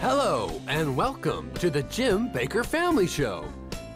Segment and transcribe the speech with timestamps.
[0.00, 3.44] Hello, and welcome to the Jim Bakker Family Show.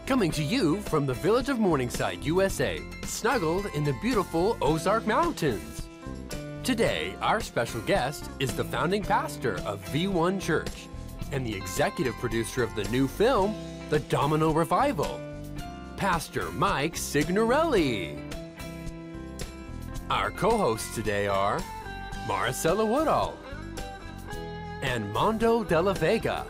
[0.05, 5.87] Coming to you from the village of Morningside, USA, snuggled in the beautiful Ozark Mountains.
[6.63, 10.87] Today, our special guest is the founding pastor of V1 Church
[11.31, 13.55] and the executive producer of the new film,
[13.89, 15.19] The Domino Revival,
[15.97, 18.15] Pastor Mike Signorelli.
[20.11, 21.59] Our co hosts today are
[22.27, 23.35] Maricela Woodall
[24.81, 26.45] and Mondo de la Vega.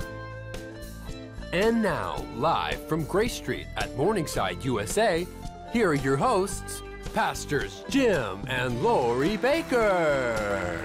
[1.54, 5.26] And now, live from Grace Street at Morningside, USA,
[5.72, 6.82] here are your hosts,
[7.14, 10.82] Pastors Jim and Lori Bakker.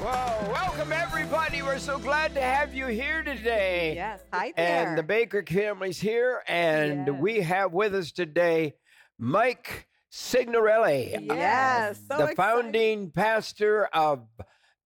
[0.00, 1.62] Well, welcome everybody.
[1.62, 3.94] We're so glad to have you here today.
[3.94, 4.88] Yes, hi there.
[4.88, 7.16] And the Bakker family's here, and Yes.
[7.20, 8.74] we have with us today
[9.18, 12.36] Mike Signorelli, Yes, so the excited.
[12.36, 14.26] founding pastor of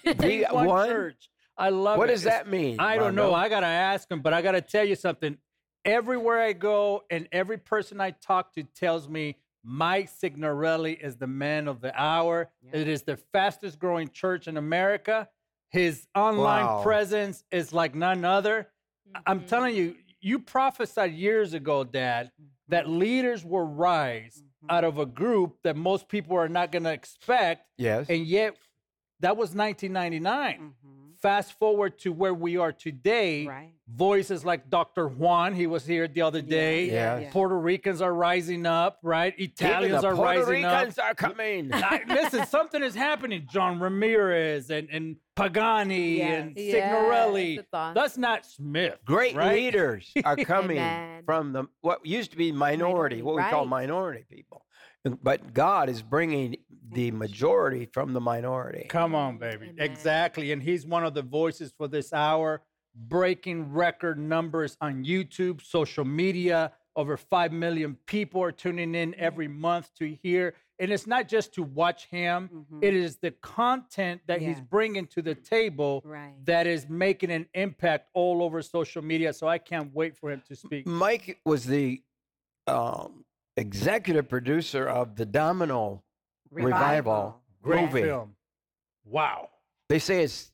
[0.15, 1.29] V1 One church.
[1.59, 2.13] I love What it.
[2.13, 2.79] does that mean?
[2.81, 3.35] I don't know.
[3.35, 5.39] I gotta ask him, but I gotta tell you something.
[5.85, 11.27] Everywhere I go, and every person I talk to tells me Mike Signorelli is the
[11.27, 12.51] man of the hour.
[12.63, 12.81] Yeah.
[12.81, 15.29] It is the fastest growing church in America.
[15.71, 16.83] His online Wow.
[16.83, 18.69] presence is like none other.
[19.27, 19.47] I'm Mhm.
[19.49, 22.31] telling you, you prophesied years ago, Dad,
[22.69, 24.73] that leaders will rise Mhm.
[24.75, 28.09] out of a group that most people are not gonna expect, Yes.
[28.11, 28.57] and yet
[29.21, 31.19] that was 1999 Mhm.
[31.21, 33.73] fast forward to where we are today, Right.
[33.89, 35.09] voices like Dr.
[35.09, 36.87] Juan, he was here the other day.
[36.91, 37.19] Yeah.
[37.19, 37.31] yeah.
[37.33, 39.33] Puerto Ricans are rising up, right?
[39.39, 40.79] Even Italians the are Puerto rising Ricans up.
[40.81, 41.71] Ricans are coming.
[41.73, 43.47] I- listen, something is happening.
[43.51, 46.43] John Ramirez and, and Pagani Yes.
[46.43, 47.61] and Yes, Signorelli.
[47.73, 48.99] That's not Smith.
[49.05, 49.55] Great right?
[49.55, 54.25] leaders are coming from the what used to be minority, Minority, what we call minority
[54.31, 54.66] people.
[55.23, 56.57] But God is bringing
[56.93, 58.87] the majority from the minority.
[58.89, 59.67] Come on, baby.
[59.71, 59.77] Amen.
[59.79, 60.53] Exactly.
[60.53, 62.63] And he's one of the voices for this hour,
[62.95, 66.73] breaking record numbers on YouTube, social media.
[66.95, 70.55] Over 5 million people are tuning in every month to hear.
[70.79, 72.83] And it's not just to watch him, Mhm.
[72.85, 76.35] it is the content that he's bringing to the table Right.
[76.45, 79.33] that is making an impact all over social media.
[79.35, 80.87] So I can't wait for him to speak.
[80.87, 82.03] Mike was the
[82.67, 83.25] um,
[83.57, 86.03] executive producer of the Domino
[86.51, 88.03] Revival, Great movie.
[88.03, 88.37] film.
[89.05, 89.51] Wow.
[89.89, 90.53] They say it's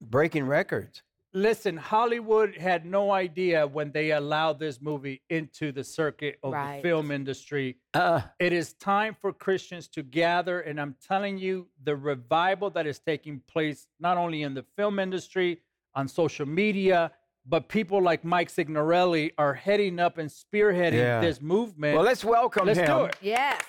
[0.00, 1.02] breaking records.
[1.34, 6.76] Listen, Hollywood had no idea when they allowed this movie into the circuit of Right.
[6.76, 7.76] the film industry.
[7.92, 12.86] Uh, It is time for Christians to gather, and I'm telling you, the revival that
[12.86, 15.60] is taking place not only in the film industry,
[15.94, 17.12] on social media,
[17.48, 21.20] but people like Mike Signorelli are heading up and spearheading Yeah.
[21.20, 21.94] this movement.
[21.96, 22.86] well, let's welcome Let's him.
[22.86, 23.16] do it.
[23.22, 23.62] Yes.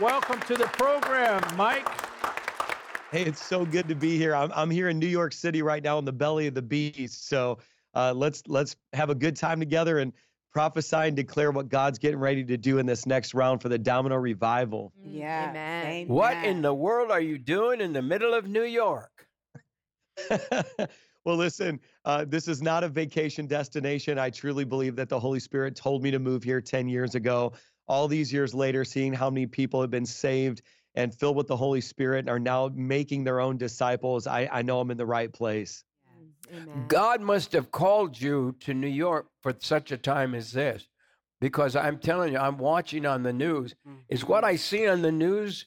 [0.00, 1.88] Welcome to the program, Mike.
[3.10, 4.34] Hey, it's so good to be here.
[4.34, 7.28] I'm, I'm here in New York City right now in the belly of the beast.
[7.28, 7.58] So
[7.94, 10.12] uh, let's let's have a good time together and
[10.52, 13.78] prophesy and declare what God's getting ready to do in this next round for the
[13.78, 14.92] Domino Revival.
[15.04, 15.50] Yeah.
[15.50, 16.08] Amen.
[16.08, 19.28] What in the world are you doing in the middle of New York?
[21.24, 24.18] well, listen, uh, this is not a vacation destination.
[24.18, 27.52] I truly believe that the Holy Spirit told me to move here 10 years ago.
[27.86, 30.62] All these years later, seeing how many people have been saved
[30.94, 34.62] and filled with the Holy Spirit and are now making their own disciples, I, I
[34.62, 35.84] know I'm in the right place.
[36.52, 36.84] Amen.
[36.88, 40.86] God must have called you to New York for such a time as this.
[41.40, 43.74] Because I'm telling you, I'm watching on the news.
[44.08, 45.66] Is what I see on the news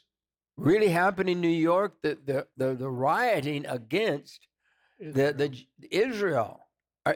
[0.56, 1.94] really happening in New York?
[2.01, 4.47] The the the, the rioting against
[4.99, 6.61] the, the Israel.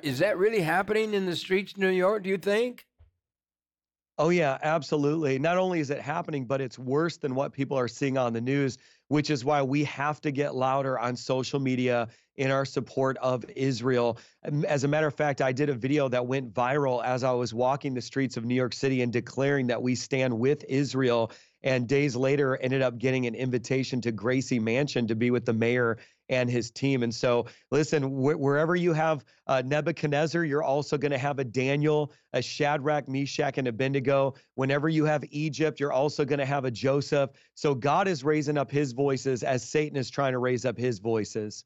[0.04, 2.86] Is that really happening in the streets of New York, do you think?
[4.18, 5.40] Oh, yeah, absolutely.
[5.40, 8.42] Not only is it happening, but it's worse than what people are seeing on the
[8.42, 8.78] news,
[9.08, 13.44] which is why we have to get louder on social media in our support of
[13.56, 14.18] Israel.
[14.46, 17.32] Um, As a matter of fact, I did a video that went viral as I
[17.32, 21.32] was walking the streets of New York City and declaring that we stand with Israel.
[21.64, 25.54] And days later, ended up getting an invitation to Gracie Mansion to be with the
[25.54, 25.98] mayor
[26.32, 27.04] and his team.
[27.04, 31.44] And so, listen, wh- wherever you have uh, Nebuchadnezzar, you're also going to have a
[31.44, 34.34] Daniel, a Shadrach, Meshach, and Abednego.
[34.56, 37.30] Whenever you have Egypt, you're also going to have a Joseph.
[37.54, 40.98] So God is raising up his voices as Satan is trying to raise up his
[40.98, 41.66] voices.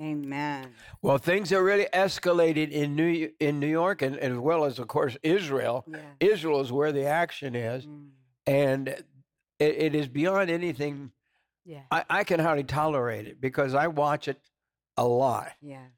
[0.00, 0.72] Amen.
[1.02, 4.78] Well, things are really escalated in New in New York, and, and as well as,
[4.78, 5.84] of course, Israel.
[5.86, 5.98] Yeah.
[6.20, 8.08] Israel is where the action is, Mm.
[8.46, 9.04] and it,
[9.58, 11.12] it is beyond anything
[11.70, 11.82] Yeah.
[11.92, 14.40] I, I can hardly tolerate it because I watch it
[14.96, 15.52] a lot.
[15.62, 15.90] Yes.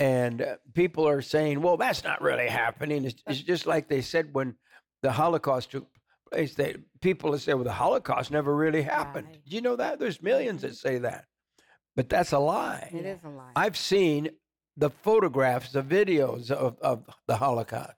[0.00, 3.04] And uh, people are saying, well, that's not really happening.
[3.04, 4.56] It's, it's just like they said when
[5.02, 5.86] the Holocaust took
[6.32, 6.54] place.
[6.54, 9.28] They, people say, well, the Holocaust never really happened.
[9.28, 9.44] Right.
[9.44, 10.00] Did you know that?
[10.00, 11.26] There's 1000000s that say that.
[11.94, 12.90] but that's a lie.
[12.92, 13.52] It is a lie.
[13.54, 14.30] I've seen
[14.76, 17.94] the photographs, the videos of, of the Holocaust,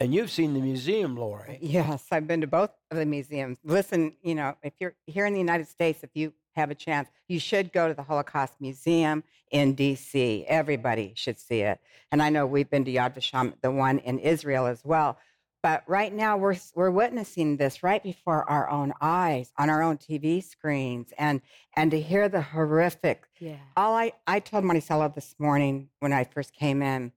[0.00, 1.58] and you've seen the museum, Lori.
[1.60, 3.58] Yes, I've been to both of the museums.
[3.64, 7.08] Listen, you know, if you're here in the United States, if you have a chance,
[7.28, 10.44] you should go to the Holocaust Museum in D.C.
[10.48, 11.80] Everybody should see it.
[12.12, 15.18] And I know we've been to Yad Vashem, the one in Israel as well.
[15.62, 19.96] But right now, we're we're witnessing this right before our own eyes on our own
[19.98, 21.40] TV screens, and
[21.74, 23.26] and to hear the horrific.
[23.40, 23.56] Yeah.
[23.76, 27.12] All I I told Maricela this morning when I first came in,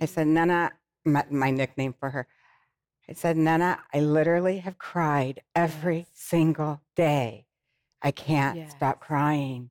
[0.00, 0.08] I Mhm.
[0.08, 0.72] said, Nana,
[1.04, 2.26] my, my nickname for her.
[3.08, 6.06] I said, Nana, I literally have cried every Yes.
[6.14, 7.46] single day.
[8.02, 9.70] I can't stop crying.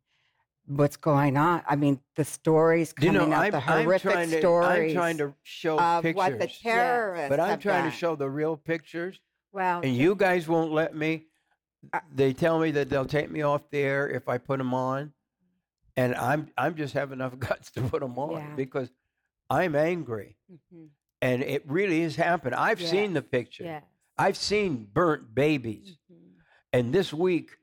[0.68, 1.64] What's going on?
[1.68, 4.96] I mean, the stories You coming know, out, I'm, the I'm horrific to, stories I'm
[4.96, 7.92] trying to show of pictures, what the terrorists but I'm trying done.
[7.92, 9.20] to show the real pictures,
[9.52, 11.26] Well, and you guys won't let me.
[11.92, 14.74] Uh, They tell me that they'll take me off the air if I put them
[14.76, 15.12] on,
[15.98, 18.56] and I'm I'm just have enough guts to put them on Yeah.
[18.56, 18.92] because
[19.50, 20.90] I'm angry, Mhm.
[21.24, 22.54] and it really has happened.
[22.54, 23.30] I've seen the Yes.
[23.32, 23.66] pictures.
[23.66, 23.84] Yes.
[24.20, 25.98] I've seen burnt babies.
[26.12, 26.18] Mhm.
[26.74, 27.58] And this week,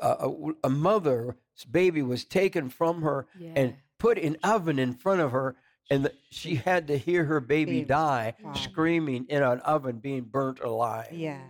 [0.00, 1.34] a, a, a mother's
[1.70, 5.56] baby was taken from her and put in oven in front of her,
[5.90, 7.84] and the, she had to hear her baby Baby.
[7.84, 8.52] die, Wow.
[8.54, 11.08] screaming in an oven, being burnt alive.
[11.12, 11.40] yes.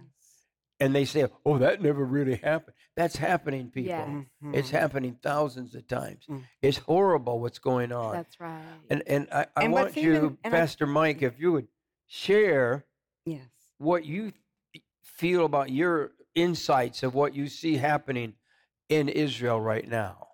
[0.81, 3.91] And they say, "Oh, that never really happened." That's happening, people.
[3.91, 4.25] Yes.
[4.53, 4.81] It's Mhm.
[4.81, 6.25] happening thousands of times.
[6.29, 6.43] Mm.
[6.61, 8.13] It's horrible what's going on.
[8.17, 8.65] That's right.
[8.91, 11.69] and and I, I And want you, even- and I- Pastor Mike, if you would
[12.09, 12.85] share
[13.25, 13.47] Yes.
[13.79, 14.33] what you
[15.05, 18.35] feel about your insights of what you see happening
[18.89, 20.29] in Israel right now.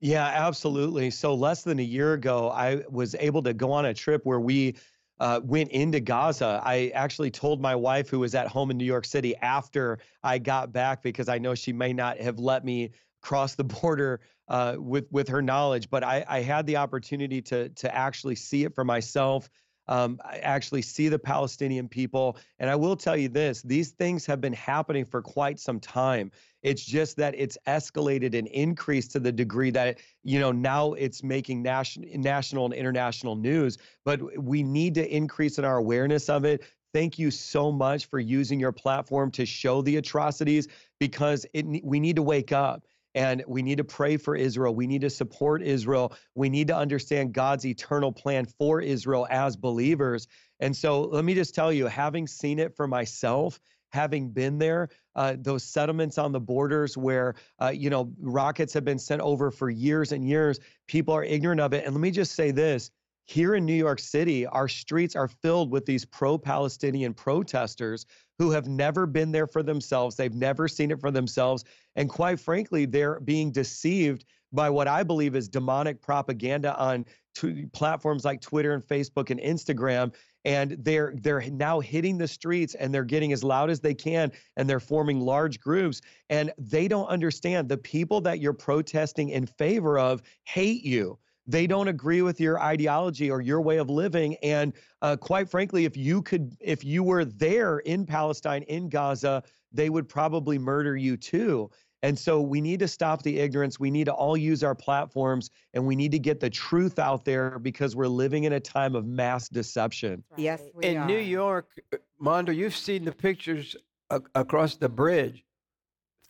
[0.00, 1.10] Yeah, absolutely.
[1.10, 4.40] So less than a year ago, I was able to go on a trip where
[4.40, 4.76] we
[5.20, 6.60] uh, went into Gaza.
[6.64, 10.38] I actually told my wife, who was at home in New York City, after I
[10.38, 12.90] got back, because I know she may not have let me
[13.22, 17.70] cross the border uh, with with her knowledge, but I, I had the opportunity to
[17.70, 19.48] to actually see it for myself.
[19.86, 24.40] Um, actually see the Palestinian people, and I will tell you this: these things have
[24.40, 26.30] been happening for quite some time.
[26.62, 31.22] It's just that it's escalated and increased to the degree that you know now it's
[31.22, 33.78] making national, national and international news.
[34.04, 36.64] But we need to increase in our awareness of it.
[36.94, 40.68] Thank you so much for using your platform to show the atrocities
[41.00, 42.84] because it we need to wake up
[43.14, 44.74] and we need to pray for Israel.
[44.74, 46.14] We need to support Israel.
[46.34, 50.26] We need to understand God's eternal plan for Israel as believers.
[50.60, 53.60] And so let me just tell you, having seen it for myself,
[53.92, 58.84] having been there, uh, those settlements on the borders where uh, you know rockets have
[58.84, 60.58] been sent over for years and years,
[60.88, 61.84] people are ignorant of it.
[61.84, 62.90] And let me just say this:
[63.26, 68.06] here in New York City, our streets are filled with these pro-Palestinian protesters
[68.38, 70.16] who have never been there for themselves.
[70.16, 71.64] They've never seen it for themselves,
[71.96, 77.04] and quite frankly, they're being deceived by what I believe is demonic propaganda on
[77.34, 80.14] t- platforms like Twitter and Facebook and Instagram.
[80.46, 84.30] And they're they're now hitting the streets and they're getting as loud as they can
[84.56, 86.02] and they're forming large groups.
[86.28, 91.66] And they don't understand the people that you're protesting in favor of hate you they
[91.66, 95.96] don't agree with your ideology or your way of living and uh, quite frankly if
[95.96, 99.42] you could if you were there in palestine in gaza
[99.72, 101.70] they would probably murder you too
[102.04, 103.80] and so we need to stop the ignorance.
[103.80, 107.24] We need to all use our platforms and we need to get the truth out
[107.24, 110.22] there because we're living in a time of mass deception.
[110.28, 111.06] That's Yes, we in are.
[111.06, 113.74] New York, uh, Mondo, you've seen the pictures
[114.10, 115.46] a- across the bridge.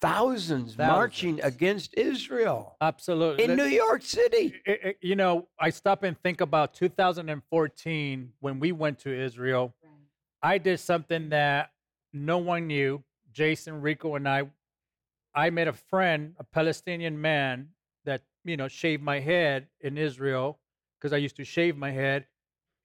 [0.00, 3.44] Thousands, marching against Israel Absolutely.
[3.44, 4.54] in Let- New York City.
[4.66, 9.74] it- it- you know, I stop and think about 2014 when we went to Israel.
[9.82, 9.90] Right.
[10.42, 11.72] I did something that
[12.12, 13.02] no one knew.
[13.32, 14.50] Jason, Rico, and I.
[15.36, 17.70] I met a friend, a Palestinian man
[18.04, 20.60] that you know shaved my head in Israel
[20.98, 22.26] because I used to shave my head,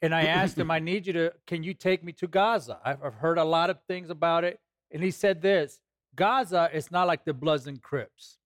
[0.01, 1.33] and I asked him, "I need you to.
[1.45, 2.79] Can you take me to Gaza?
[2.83, 5.79] I've, I've heard a lot of things about it." And he said this:
[6.15, 8.37] Gaza is not like the Bloods and Crips.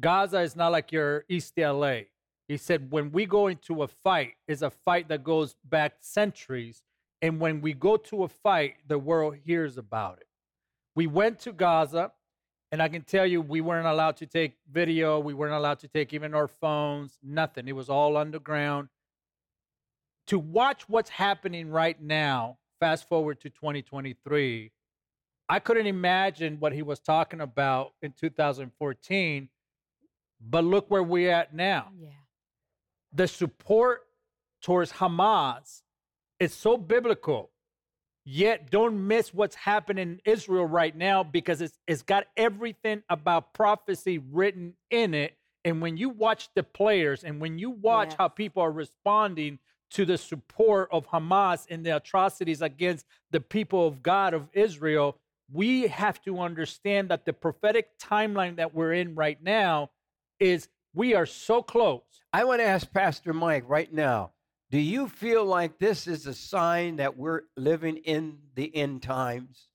[0.00, 2.00] Gaza is not like your East LA.
[2.48, 6.82] He said, when we go into a fight, it's a fight that goes back centuries.
[7.20, 10.26] And when we go to a fight, the world hears about it.
[10.94, 12.12] We went to Gaza,
[12.70, 15.20] and I can tell you, we weren't allowed to take video.
[15.20, 17.68] We weren't allowed to take even our phones, nothing.
[17.68, 18.88] It was all underground.
[20.28, 24.72] To watch what's happening right now, fast forward to 2023,
[25.52, 29.50] I couldn't imagine what he was talking about in 2014,
[30.40, 31.88] but look where we're at now.
[32.00, 32.08] Yeah.
[33.12, 34.00] The support
[34.62, 35.82] towards Hamas
[36.40, 37.50] is so biblical,
[38.24, 43.52] yet don't miss what's happening in Israel right now because it's, it's got everything about
[43.52, 45.36] prophecy written in it.
[45.66, 48.16] And when you watch the players and when you watch Yes.
[48.16, 49.58] how people are responding
[49.90, 55.18] to the support of Hamas and the atrocities against the people of God of Israel,
[55.52, 59.90] we have to understand that the prophetic timeline that we're in right now
[60.40, 62.02] is we are so close.
[62.32, 64.32] I want to ask Pastor Mike right now
[64.72, 69.68] do you feel like this is a sign that we're living in the end times?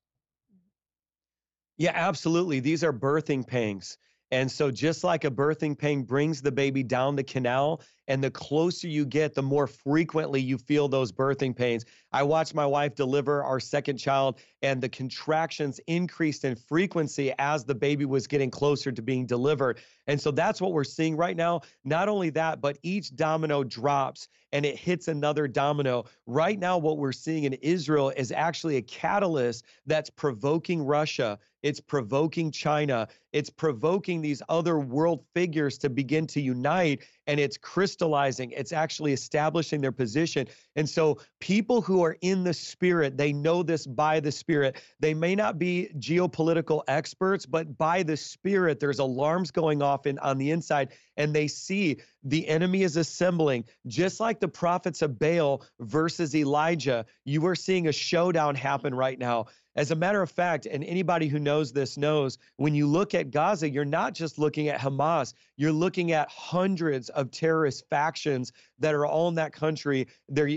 [1.78, 2.62] Yeah, absolutely.
[2.62, 4.00] These are birthing pangs.
[4.32, 8.32] And so, just like a birthing pain brings the baby down the canal, and the
[8.32, 11.86] closer you get, the more frequently you feel those birthing pains.
[12.12, 17.66] I watched my wife deliver our second child, and the contractions increased in frequency as
[17.66, 19.80] the baby was getting closer to being delivered.
[20.08, 21.62] And so, that's what we're seeing right now.
[21.84, 26.06] Not only that, but each domino drops and it hits another domino.
[26.26, 31.38] Right now, what we're seeing in Israel is actually a catalyst that's provoking Russia.
[31.64, 33.08] It's provoking China.
[33.34, 37.97] It's provoking these other world figures to begin to unite and it's crystallizing.
[38.00, 40.48] It's actually establishing their position.
[40.75, 44.82] And so, people who are in the spirit, they know this by the spirit.
[45.00, 50.20] They may not be geopolitical experts, but by the spirit, there's alarms going off in,
[50.20, 55.18] on the inside, and they see the enemy is assembling, just like the prophets of
[55.18, 57.06] Baal versus Elijah.
[57.25, 59.46] You are seeing a showdown happen right now.
[59.78, 63.30] As a matter of fact, and anybody who knows this knows, when you look at
[63.30, 68.96] Gaza, you're not just looking at Hamas, you're looking at hundreds of terrorist factions that
[68.96, 70.08] are all in that country,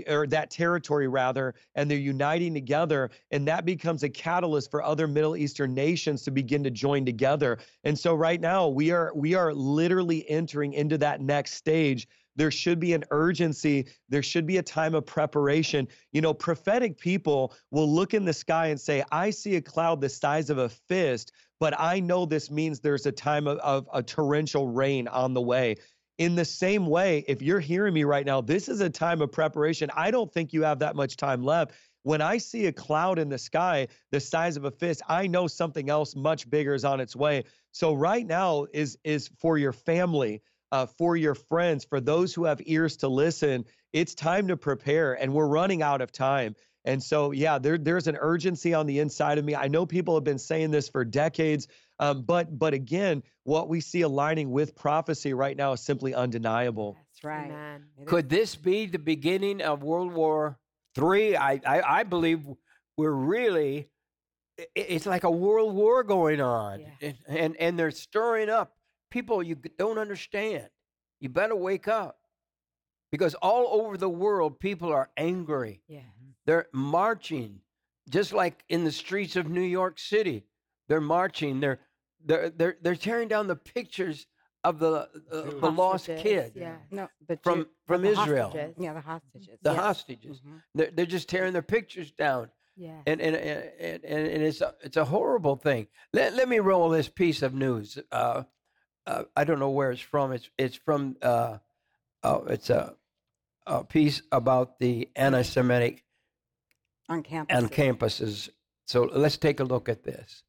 [0.07, 3.11] or that territory rather, and they're uniting together.
[3.29, 7.59] And that becomes a catalyst for other Middle Eastern nations to begin to join together.
[7.83, 12.51] And so right now we are we are literally entering into that next stage there
[12.51, 13.87] should be an urgency.
[14.09, 15.87] There should be a time of preparation.
[16.11, 20.01] You know, prophetic people will look in the sky and say, I see a cloud
[20.01, 23.87] the size of a fist, but I know this means there's a time of, of
[23.93, 25.75] a torrential rain on the way.
[26.17, 29.31] In the same way, if you're hearing me right now, this is a time of
[29.31, 29.89] preparation.
[29.95, 31.73] I don't think you have that much time left.
[32.03, 35.47] When I see a cloud in the sky the size of a fist, I know
[35.47, 37.43] something else much bigger is on its way.
[37.71, 40.41] So right now is is for your family
[40.71, 45.13] uh, for your friends, for those who have ears to listen, it's time to prepare,
[45.13, 46.55] and we're running out of time.
[46.85, 49.55] And so, yeah, there, there's an urgency on the inside of me.
[49.55, 51.67] I know people have been saying this for decades,
[51.99, 56.97] um, but but again, what we see aligning with prophecy right now is simply undeniable.
[56.97, 57.51] That's right.
[57.51, 57.85] Amen.
[58.05, 60.57] Could this be the beginning of World War
[60.95, 61.35] Three?
[61.35, 62.47] I, I, I believe
[62.97, 63.87] we're really,
[64.75, 66.79] it's like a world war going on.
[66.79, 66.87] Yeah.
[67.01, 68.73] And, and, and they're stirring up
[69.11, 70.67] people you don't understand.
[71.19, 72.17] You better wake up.
[73.11, 75.81] Because all over the world, people are angry.
[75.87, 75.99] Yeah.
[76.45, 77.59] They're marching,
[78.09, 80.45] just like in the streets of New York City.
[80.87, 81.59] They're marching.
[81.59, 81.79] They're
[82.25, 84.27] they're they're, they're tearing down the pictures
[84.63, 86.75] of the uh, the lost kid Yeah.
[86.89, 88.45] no, the from Jew- from the Israel.
[88.49, 88.75] hostages.
[88.77, 89.57] yeah, the hostages.
[89.61, 89.79] The yes.
[89.79, 90.39] hostages.
[90.41, 90.61] Mhm.
[90.75, 93.01] They're, they're just tearing their pictures down, Yeah.
[93.07, 95.87] and and and, and, and it's a, it's a horrible thing.
[96.13, 97.97] Let, let me roll this piece of news.
[98.11, 98.43] Uh,
[99.07, 100.31] uh, I don't know where it's from.
[100.31, 101.57] It's it's from uh,
[102.23, 102.95] uh, it's a
[103.67, 106.03] a piece about the anti-Semitic
[107.09, 107.55] on campus.
[107.55, 108.49] on campuses.
[108.85, 110.43] So let's take a look at this.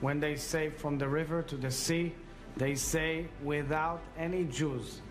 [0.00, 2.14] When they say from the river to the sea,
[2.56, 5.02] they say without any Jews.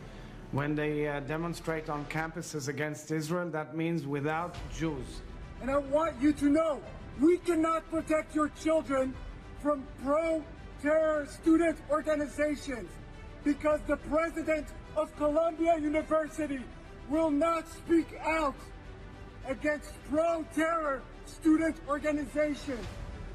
[0.52, 5.22] When they uh, demonstrate on campuses against Israel, that means without Jews.
[5.62, 6.82] And I want you to know
[7.20, 9.14] we cannot protect your children
[9.62, 10.44] from pro
[10.82, 12.90] terror student organizations
[13.44, 16.60] because the president of Columbia University
[17.10, 18.56] will not speak out
[19.48, 22.86] against pro terror student organizations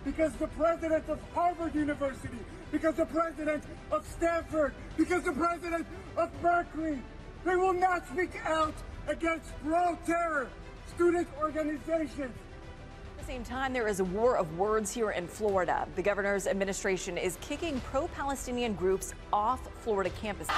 [0.04, 2.38] because the president of Harvard University,
[2.73, 3.62] because the president
[3.93, 5.87] of Stanford, because the president
[6.17, 6.99] of Berkeley,
[7.45, 8.75] they will not speak out
[9.07, 10.49] against pro terror
[10.95, 12.35] student organizations.
[13.19, 15.87] At the same time, there is a war of words here in Florida.
[15.95, 20.49] The governor's administration is kicking pro Palestinian groups off Florida campuses.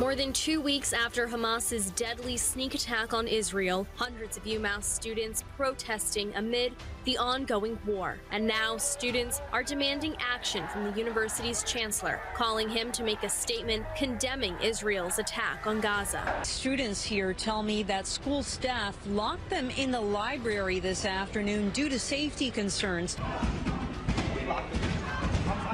[0.00, 5.44] More than two weeks after Hamas's deadly sneak attack on Israel, hundreds of UMass students
[5.56, 6.72] protesting amid
[7.04, 8.18] the ongoing war.
[8.30, 13.28] And now students are demanding action from the university's chancellor, calling him to make a
[13.28, 16.22] statement condemning Israel's attack on Gaza.
[16.42, 21.88] Students here tell me that school staff locked them in the library this afternoon due
[21.88, 23.16] to safety concerns.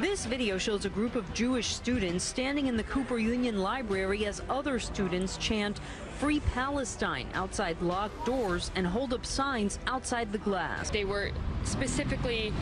[0.01, 4.41] This video shows a group of Jewish students standing in the Cooper Union Library as
[4.49, 5.81] other students chant
[6.21, 10.89] Free Palestine outside locked doors and hold up signs outside the glass.
[10.91, 11.33] They were
[11.65, 12.53] specifically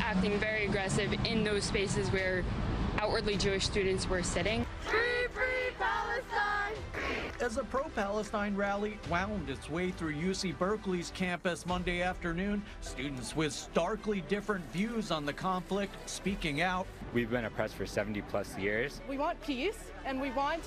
[0.00, 2.42] acting very aggressive in those spaces where
[2.98, 4.66] outwardly Jewish students were sitting.
[7.42, 7.50] Free, free Palestine!
[7.50, 13.34] As a pro Palestine rally wound its way through UC Berkeley's campus Monday afternoon, students
[13.34, 16.86] with starkly different views on the conflict speaking out.
[17.12, 19.00] We've been oppressed for 70 plus years.
[19.08, 20.62] We want peace and we want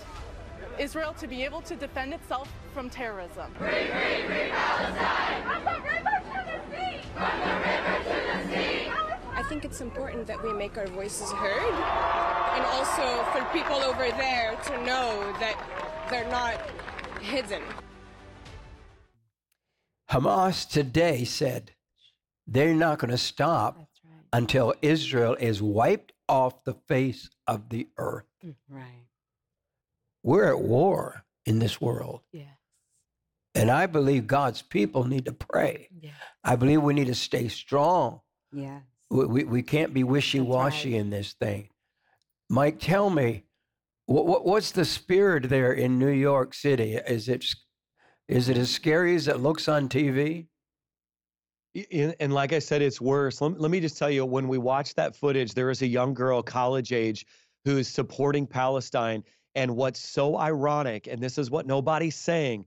[0.77, 3.53] Israel to be able to defend itself from terrorism.
[3.57, 5.43] Free, free, free Palestine!
[5.43, 6.99] From the river to the sea!
[7.13, 8.91] From the river to the sea!
[9.33, 11.73] I think it's important that we make our voices heard
[12.55, 16.59] and also for people over there to know that they're not
[17.21, 17.61] hidden.
[20.09, 21.71] Hamas today said
[22.47, 24.21] they're not going to stop right.
[24.33, 28.25] until Israel is wiped off the face of the earth.
[28.45, 29.05] Mm, right.
[30.23, 32.21] We're at war in this world.
[32.31, 32.47] Yes.
[33.53, 35.87] And I believe God's people need to pray.
[36.01, 36.13] Yes.
[36.43, 38.21] I believe we need to stay strong.
[38.51, 38.81] Yes.
[39.09, 40.99] We, we, we can't be wishy washy right.
[40.99, 41.69] in this thing.
[42.49, 43.44] Mike, tell me,
[44.05, 46.95] what, what, what's the spirit there in New York City?
[46.95, 47.45] Is it
[48.27, 50.47] is it as scary as it looks on TV?
[51.91, 53.41] And like I said, it's worse.
[53.41, 56.13] Let, let me just tell you, when we watched that footage, there is a young
[56.13, 57.25] girl, college age,
[57.65, 59.23] who is supporting Palestine.
[59.55, 62.65] And what's so ironic, and this is what nobody's saying,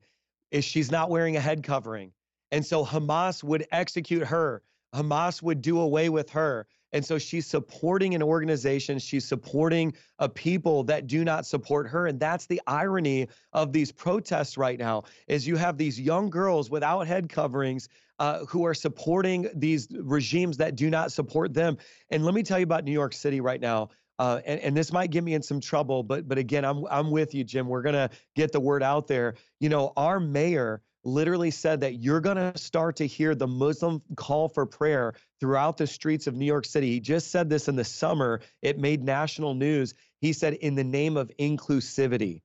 [0.50, 2.12] is she's not wearing a head covering.
[2.50, 4.62] And so Hamas would execute her.
[4.94, 6.66] Hamas would do away with her.
[6.92, 12.06] And so she's supporting an organization, she's supporting a people that do not support her.
[12.06, 16.70] And that's the irony of these protests right now is you have these young girls
[16.70, 21.78] without head coverings uh, who are supporting these regimes that do not support them.
[22.10, 23.90] And let me tell you about New York City right now.
[24.18, 27.12] Uh, and, and this might get me in some trouble, but but again, I'm I'm
[27.12, 27.68] with you, Jim.
[27.68, 29.34] We're gonna get the word out there.
[29.60, 34.02] You know, our mayor literally said that you're going to start to hear the Muslim
[34.16, 36.92] call for prayer throughout the streets of New York City.
[36.92, 38.40] He just said this in the summer.
[38.62, 39.94] It made national news.
[40.20, 42.42] He said, in the name of inclusivity.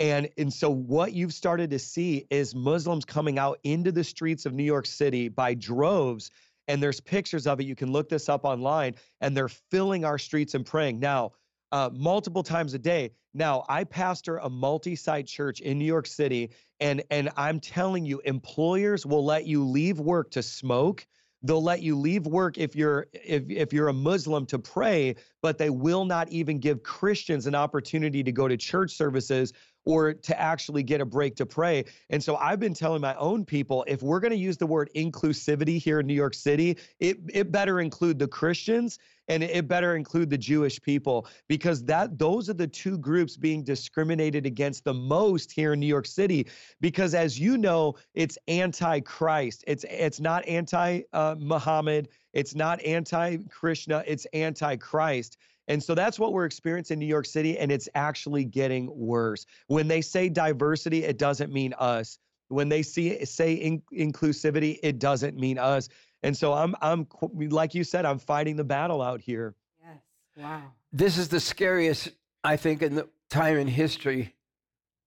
[0.00, 4.46] And, and so, what you've started to see is Muslims coming out into the streets
[4.46, 6.30] of New York City by droves.
[6.68, 7.64] And there's pictures of it.
[7.64, 8.94] You can look this up online.
[9.20, 10.98] And they're filling our streets and praying.
[10.98, 11.32] Now,
[11.72, 13.10] uh, multiple times a day.
[13.34, 18.20] Now, I pastor a multi-site church in New York City, and and I'm telling you,
[18.24, 21.06] employers will let you leave work to smoke.
[21.42, 25.58] They'll let you leave work if you're if if you're a Muslim to pray, but
[25.58, 29.52] they will not even give Christians an opportunity to go to church services
[29.84, 31.84] or to actually get a break to pray.
[32.10, 34.90] And so I've been telling my own people if we're going to use the word
[34.94, 39.96] inclusivity here in New York City, it, it better include the Christians and it better
[39.96, 44.94] include the Jewish people because that those are the two groups being discriminated against the
[44.94, 46.48] most here in New York City
[46.80, 49.64] because as you know it's anti-Christ.
[49.66, 54.04] It's it's not anti-Muhammad uh, it's not anti-Krishna.
[54.06, 55.36] It's anti-Christ
[55.68, 59.46] and so that's what we're experiencing in New York City and it's actually getting worse
[59.68, 64.98] when they say diversity it doesn't mean us when they see say in, inclusivity it
[64.98, 65.88] doesn't mean us
[66.22, 67.06] and so I'm I'm
[67.50, 69.54] like you said, I'm fighting the battle out here.
[69.80, 69.98] Yes.
[70.36, 70.62] Wow.
[70.92, 72.10] This is the scariest,
[72.44, 74.34] I think, in the time in history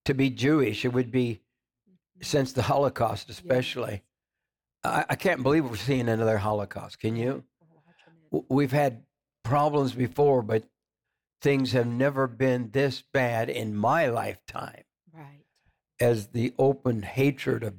[0.05, 0.83] to be Jewish.
[0.83, 1.41] It would be
[2.21, 4.03] since the Holocaust, especially.
[4.83, 6.99] I, I can't believe we're seeing another Holocaust.
[6.99, 7.43] Can you?
[8.49, 9.03] We've had
[9.45, 10.65] problems before, but
[11.41, 14.83] things have never been this bad in my lifetime.
[15.13, 15.45] Right.
[16.01, 17.75] As the open hatred of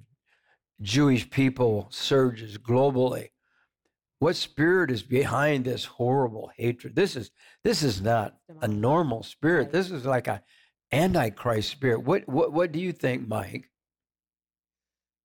[0.81, 3.31] Jewish people surges globally.
[4.19, 6.97] What spirit is behind this horrible hatred?
[6.97, 7.31] This is
[7.65, 9.73] this is not a normal spirit.
[9.73, 10.43] This is like a
[10.91, 12.03] antichrist spirit.
[12.03, 13.71] What what what do you think, Mike?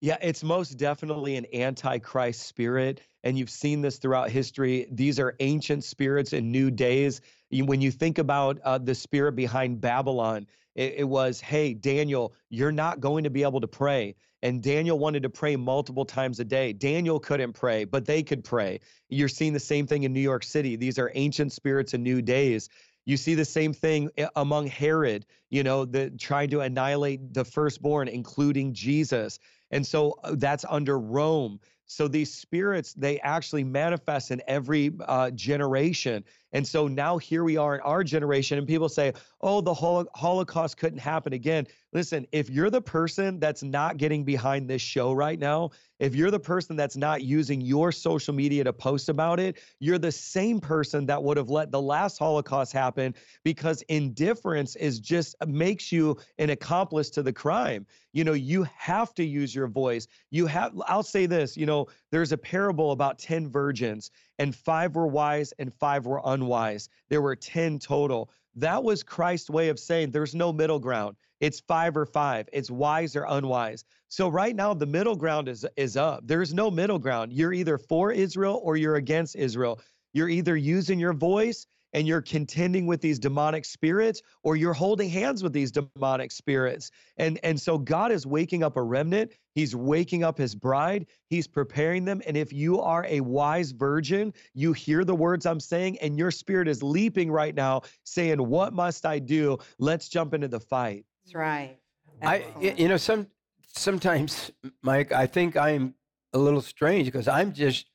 [0.01, 3.01] Yeah, it's most definitely an antichrist spirit.
[3.23, 4.87] And you've seen this throughout history.
[4.91, 7.21] These are ancient spirits in new days.
[7.51, 12.71] When you think about uh, the spirit behind Babylon, it, it was, hey, Daniel, you're
[12.71, 14.15] not going to be able to pray.
[14.41, 16.73] And Daniel wanted to pray multiple times a day.
[16.73, 18.79] Daniel couldn't pray, but they could pray.
[19.09, 20.75] You're seeing the same thing in New York City.
[20.75, 22.69] These are ancient spirits in new days.
[23.05, 25.27] You see the same thing eh, among Herod.
[25.51, 29.37] you know, the trying to annihilate the firstborn, including Jesus.
[29.71, 31.59] And so uh, that's under Rome.
[31.85, 36.23] So these spirits, they actually manifest in every uh, generation.
[36.53, 40.77] And so now here we are in our generation, and people say, oh, the Holocaust
[40.77, 41.67] couldn't happen again.
[41.93, 46.31] Listen, if you're the person that's not getting behind this show right now, if you're
[46.31, 50.59] the person that's not using your social media to post about it, you're the same
[50.59, 55.91] person that would have let the last Holocaust happen because indifference is just uh, makes
[55.91, 57.85] you an accomplice to the crime.
[58.13, 60.07] You know, you have to use your voice.
[60.31, 64.95] You have, I'll say this, you know, there's a parable about 10 virgins, and five
[64.95, 66.89] were wise and five were unwise.
[67.09, 68.29] There were 10 total.
[68.55, 71.15] That was Christ's way of saying there's no middle ground.
[71.39, 72.47] It's five or five.
[72.53, 73.83] It's wise or unwise.
[74.09, 76.27] So right now the middle ground is is up.
[76.27, 77.33] There's no middle ground.
[77.33, 79.79] You're either for Israel or you're against Israel.
[80.13, 85.09] You're either using your voice and you're contending with these demonic spirits or you're holding
[85.09, 86.91] hands with these demonic spirits.
[87.17, 89.33] And and so God is waking up a remnant.
[89.53, 91.07] He's waking up his bride.
[91.29, 95.59] He's preparing them and if you are a wise virgin, you hear the words I'm
[95.59, 99.57] saying and your spirit is leaping right now saying, "What must I do?
[99.79, 101.77] Let's jump into the fight." That's right.
[102.21, 103.27] I, you know, some
[103.75, 104.51] sometimes,
[104.81, 105.95] Mike, I think I'm
[106.33, 107.87] a little strange because I'm just,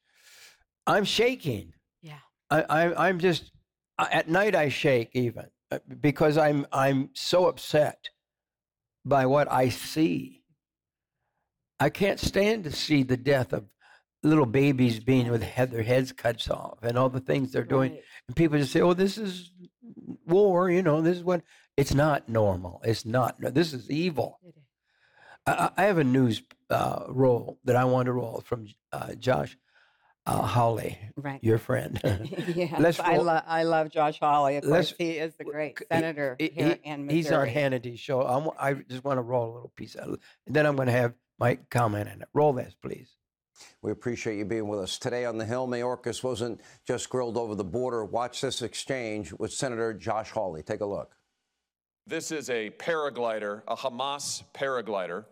[0.86, 1.72] I'm shaking.
[2.02, 2.18] Yeah.
[2.50, 3.52] I, I I'm just
[3.98, 8.10] at night I shake even uh, because I'm I'm so upset
[9.04, 10.42] by what I see.
[11.78, 13.64] I can't stand to see the death of
[14.22, 17.92] little babies being with head, their heads cut off and all the things they're doing.
[17.92, 18.02] Right.
[18.28, 19.52] And people just say, "Oh, this is
[20.26, 21.00] war," you know.
[21.00, 21.42] This is what
[21.76, 22.80] it's not normal.
[22.84, 23.36] It's not.
[23.38, 24.40] This is evil.
[25.46, 29.56] I, I have a news uh, roll that I want to roll from uh, Josh
[30.26, 31.42] uh, Hawley, Right.
[31.42, 32.00] your friend.
[32.54, 34.56] yes, Let's I, roll- lo- I love Josh Hawley.
[34.56, 37.50] Of course, he is the great He- senator he- here he- in He's on Missouri.
[37.50, 38.22] Hannity show.
[38.22, 40.20] I'm, I just want to roll a little piece of it.
[40.46, 42.28] And then I'm going to have Mike comment on it.
[42.34, 43.10] Roll this, please.
[43.82, 44.98] We appreciate you being with us.
[44.98, 48.04] Today on the Hill, Mayorkas wasn't just grilled over the border.
[48.04, 50.62] Watch this exchange with Senator Josh Hawley.
[50.62, 51.12] Take a look.
[52.06, 55.24] This is a paraglider, a Hamas paraglider,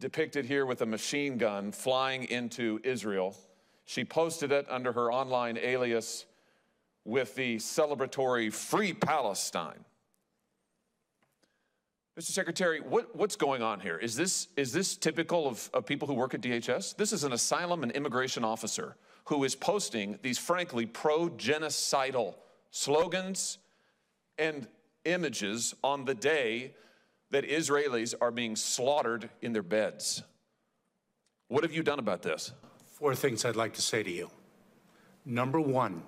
[0.00, 3.36] depicted here with a machine gun flying into Israel.
[3.84, 6.26] She posted it under her online alias
[7.04, 9.84] with the celebratory Free Palestine.
[12.18, 12.30] Mr.
[12.30, 13.98] Secretary, what, what's going on here?
[13.98, 16.96] Is this, is this typical of, of people who work at DHS?
[16.96, 22.36] This is an asylum and immigration officer who is posting these, frankly, pro genocidal
[22.70, 23.58] slogans
[24.38, 24.68] and
[25.04, 26.74] images on the day
[27.30, 30.22] that Israelis are being slaughtered in their beds.
[31.48, 32.52] What have you done about this?
[33.04, 34.30] Four things I'd like to say to you.
[35.26, 36.04] Number one,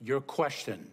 [0.00, 0.86] your question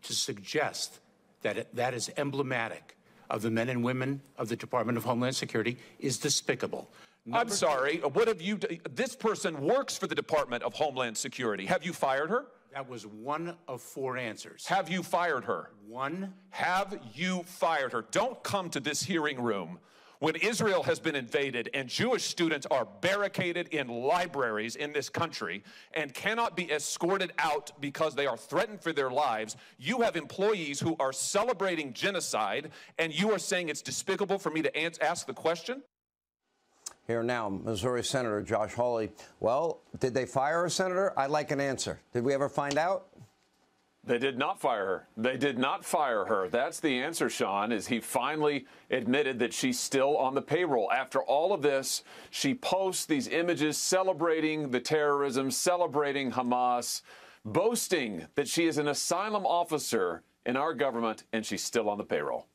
[0.00, 1.00] to suggest
[1.42, 2.96] that it, that is emblematic
[3.28, 6.88] of the men and women of the Department of Homeland Security is despicable.
[7.30, 7.98] I'm sorry.
[7.98, 8.58] What have you?
[8.94, 11.66] This person works for the Department of Homeland Security.
[11.66, 12.46] Have you fired her?
[12.72, 14.64] That was one of four answers.
[14.68, 15.68] Have you fired her?
[15.86, 16.32] One.
[16.48, 18.06] Have you fired her?
[18.10, 19.80] Don't come to this hearing room
[20.18, 25.62] when Israel has been invaded and Jewish students are barricaded in libraries in this country
[25.94, 29.56] and cannot be escorted out because they are threatened for their lives.
[29.78, 34.62] You have employees who are celebrating genocide, and you are saying it's despicable for me
[34.62, 35.82] to ask the question?
[37.06, 39.12] Here now, Missouri Senator Josh Hawley.
[39.38, 41.12] Well, did they fire a senator?
[41.16, 42.00] I'd like an answer.
[42.12, 43.06] Did we ever find out?
[44.06, 45.08] They did not fire her.
[45.16, 46.48] They did not fire her.
[46.48, 50.92] That's the answer, Sean, is he finally admitted that she's still on the payroll.
[50.92, 57.02] After all of this, she posts these images celebrating the terrorism, celebrating Hamas,
[57.44, 62.04] boasting that she is an asylum officer in our government and she's still on the
[62.04, 62.46] payroll.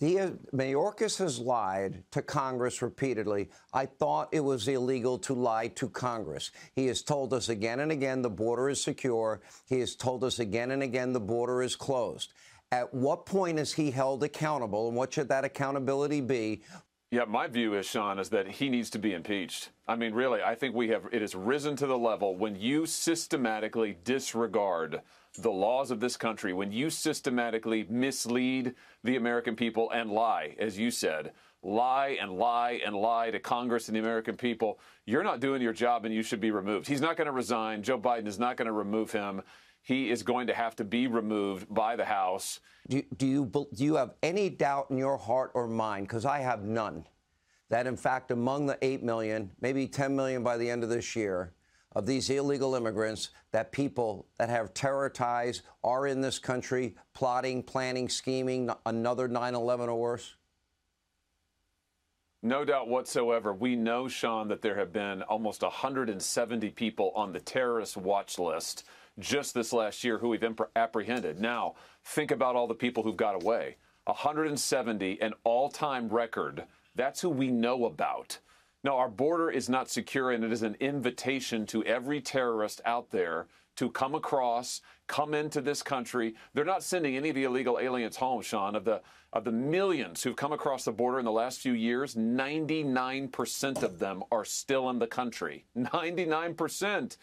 [0.00, 3.50] He has, Mayorkas has lied to Congress repeatedly.
[3.74, 6.50] I thought it was illegal to lie to Congress.
[6.74, 9.42] He has told us again and again the border is secure.
[9.68, 12.32] He has told us again and again the border is closed.
[12.72, 16.62] At what point is he held accountable, and what should that accountability be?
[17.10, 19.70] Yeah, my view is, Sean, is that he needs to be impeached.
[19.88, 22.86] I mean, really, I think we have, it has risen to the level when you
[22.86, 25.00] systematically disregard
[25.36, 30.78] the laws of this country, when you systematically mislead the American people and lie, as
[30.78, 31.32] you said,
[31.64, 35.72] lie and lie and lie to Congress and the American people, you're not doing your
[35.72, 36.86] job and you should be removed.
[36.86, 37.82] He's not going to resign.
[37.82, 39.42] Joe Biden is not going to remove him.
[39.82, 42.60] He is going to have to be removed by the House.
[42.88, 46.06] Do, do you do you have any doubt in your heart or mind?
[46.06, 47.06] Because I have none.
[47.70, 51.14] That in fact, among the eight million, maybe 10 million by the end of this
[51.14, 51.52] year,
[51.92, 57.62] of these illegal immigrants that people that have terror ties are in this country plotting,
[57.62, 60.34] planning, scheming another 9 11 or worse?
[62.42, 63.52] No doubt whatsoever.
[63.52, 68.84] We know, Sean, that there have been almost 170 people on the terrorist watch list
[69.18, 70.44] just this last year who we've
[70.76, 71.40] apprehended.
[71.40, 73.76] Now, think about all the people who've got away.
[74.04, 76.64] 170, an all time record.
[76.94, 78.38] That's who we know about.
[78.82, 83.10] No, our border is not secure, and it is an invitation to every terrorist out
[83.10, 83.46] there
[83.76, 86.34] to come across, come into this country.
[86.54, 88.74] They're not sending any of the illegal aliens home, Sean.
[88.74, 92.16] Of the of the millions who've come across the border in the last few years,
[92.16, 95.66] 99% of them are still in the country.
[95.76, 97.16] 99%.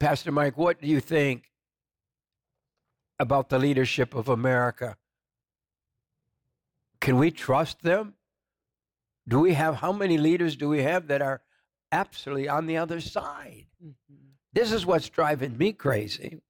[0.00, 1.50] Pastor Mike, what do you think
[3.18, 4.96] about the leadership of America?
[7.00, 8.14] Can we trust them?
[9.28, 11.40] Do we have how many leaders do we have that are
[11.92, 13.66] absolutely on the other side?
[13.82, 14.14] Mm-hmm.
[14.52, 16.40] This is what's driving me crazy.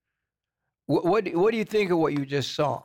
[0.87, 2.83] What, what, what do you think of what you just saw?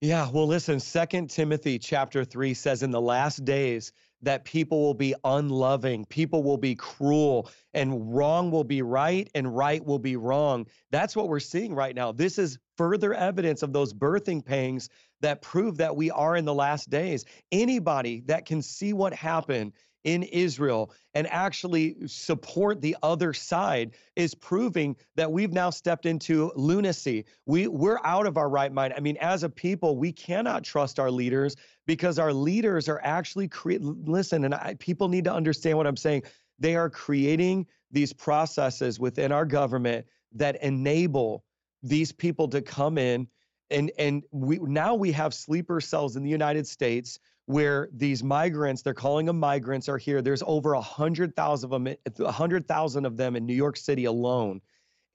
[0.00, 4.94] Yeah, well, listen, Second Timothy chapter 3 says in the last days that people will
[4.94, 10.16] be unloving, people will be cruel, and wrong will be right and right will be
[10.16, 10.66] wrong.
[10.90, 12.12] That's what we're seeing right now.
[12.12, 14.88] This is further evidence of those birthing pangs
[15.20, 17.24] that prove that we are in the last days.
[17.50, 19.72] Anybody that can see what happened
[20.04, 26.50] in Israel and actually support the other side is proving that we've now stepped into
[26.56, 27.24] lunacy.
[27.46, 28.94] We we're out of our right mind.
[28.96, 33.48] I mean, as a people, we cannot trust our leaders because our leaders are actually
[33.48, 36.22] create listen and I, people need to understand what I'm saying.
[36.58, 41.44] They are creating these processes within our government that enable
[41.82, 43.28] these people to come in
[43.70, 48.82] and and we now we have sleeper cells in the United States where these migrants,
[48.82, 50.22] they're calling them migrants, are here.
[50.22, 51.96] There's over a hundred thousand of them,
[52.32, 54.60] hundred thousand of them in New York City alone,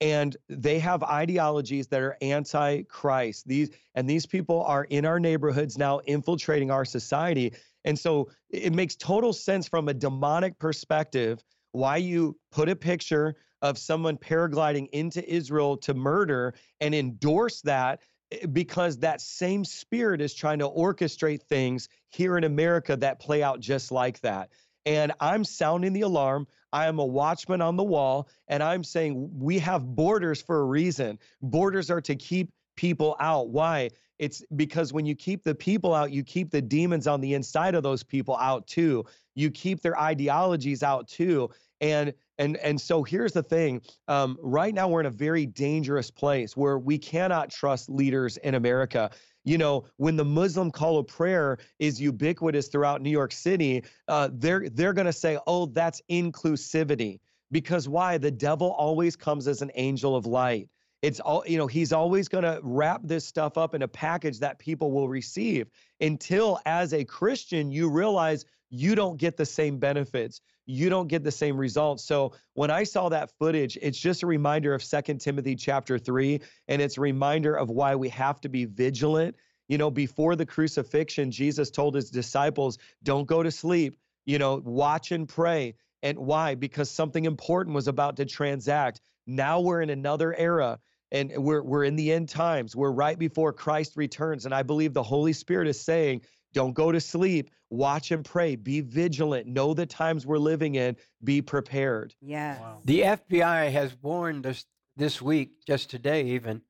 [0.00, 3.48] and they have ideologies that are anti-Christ.
[3.48, 7.54] These and these people are in our neighborhoods now, infiltrating our society.
[7.84, 13.36] And so it makes total sense from a demonic perspective why you put a picture
[13.62, 18.00] of someone paragliding into Israel to murder and endorse that
[18.32, 23.42] Eh, because that same spirit is trying to orchestrate things here in America that play
[23.42, 24.50] out just like that.
[24.86, 26.46] And I'm sounding the alarm.
[26.72, 30.64] I am a watchman on the wall, and I'm saying we have borders for a
[30.64, 31.18] reason.
[31.42, 33.48] Borders are to keep people out.
[33.48, 33.90] Why?
[34.18, 37.74] It's because when you keep the people out, you keep the demons on the inside
[37.74, 39.04] of those people out too.
[39.34, 41.50] You keep their ideologies out too.
[41.80, 43.82] And and and so here's the thing.
[44.06, 48.54] Um, right now we're in a very dangerous place where we cannot trust leaders in
[48.54, 49.10] America.
[49.44, 54.28] You know, when the Muslim call of prayer is ubiquitous throughout New York City, uh,
[54.32, 57.20] they're they're going to say, "Oh, that's inclusivity."
[57.50, 58.18] Because why?
[58.18, 60.68] The devil always comes as an angel of light.
[61.00, 64.40] It's all, you know, he's always going to wrap this stuff up in a package
[64.40, 65.68] that people will receive
[66.00, 71.24] until, as a Christian, you realize you don't get the same benefits you don't get
[71.24, 72.04] the same results.
[72.04, 76.40] So when I saw that footage, it's just a reminder of Second Timothy chapter 3
[76.68, 79.34] and it's a reminder of why we have to be vigilant.
[79.68, 83.96] You know, before the crucifixion, Jesus told his disciples, "Don't go to sleep.
[84.26, 86.54] You know, watch and pray." And why?
[86.54, 89.00] Because something important was about to transact.
[89.26, 90.78] Now we're in another era
[91.10, 92.76] and we're we're in the end times.
[92.76, 96.22] We're right before Christ returns and I believe the Holy Spirit is saying,
[96.54, 97.50] don't go to sleep.
[97.70, 98.56] Watch and pray.
[98.56, 99.46] Be vigilant.
[99.46, 100.96] Know the times we're living in.
[101.22, 102.14] Be prepared.
[102.20, 102.58] Yeah.
[102.58, 102.78] Wow.
[102.84, 104.64] The FBI has warned us
[104.96, 106.62] this week, just today even,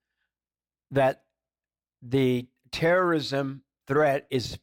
[0.91, 1.23] that
[2.03, 4.59] the terrorism threat is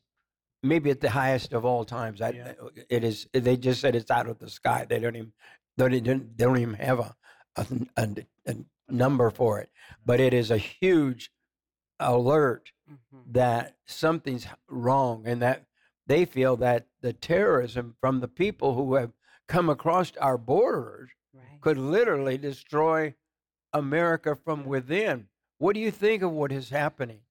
[0.62, 2.22] maybe at the highest of all times.
[2.22, 2.52] I, yeah.
[2.90, 3.28] It is.
[3.34, 4.86] They just said it's out of the sky.
[4.88, 5.32] They don't even.
[5.78, 7.16] They don't, they don't even have a,
[7.58, 7.66] a,
[7.98, 8.10] a,
[8.48, 8.56] a
[8.90, 9.70] number for it.
[10.06, 11.32] But it is a huge
[12.00, 13.32] alert mm-hmm.
[13.32, 15.66] that something's wrong and that
[16.08, 19.12] they feel that the terrorism from the people who have
[19.48, 21.62] come across our borders right.
[21.62, 23.14] could literally destroy
[23.74, 25.28] America from within.
[25.58, 27.22] What do you think of what is happening?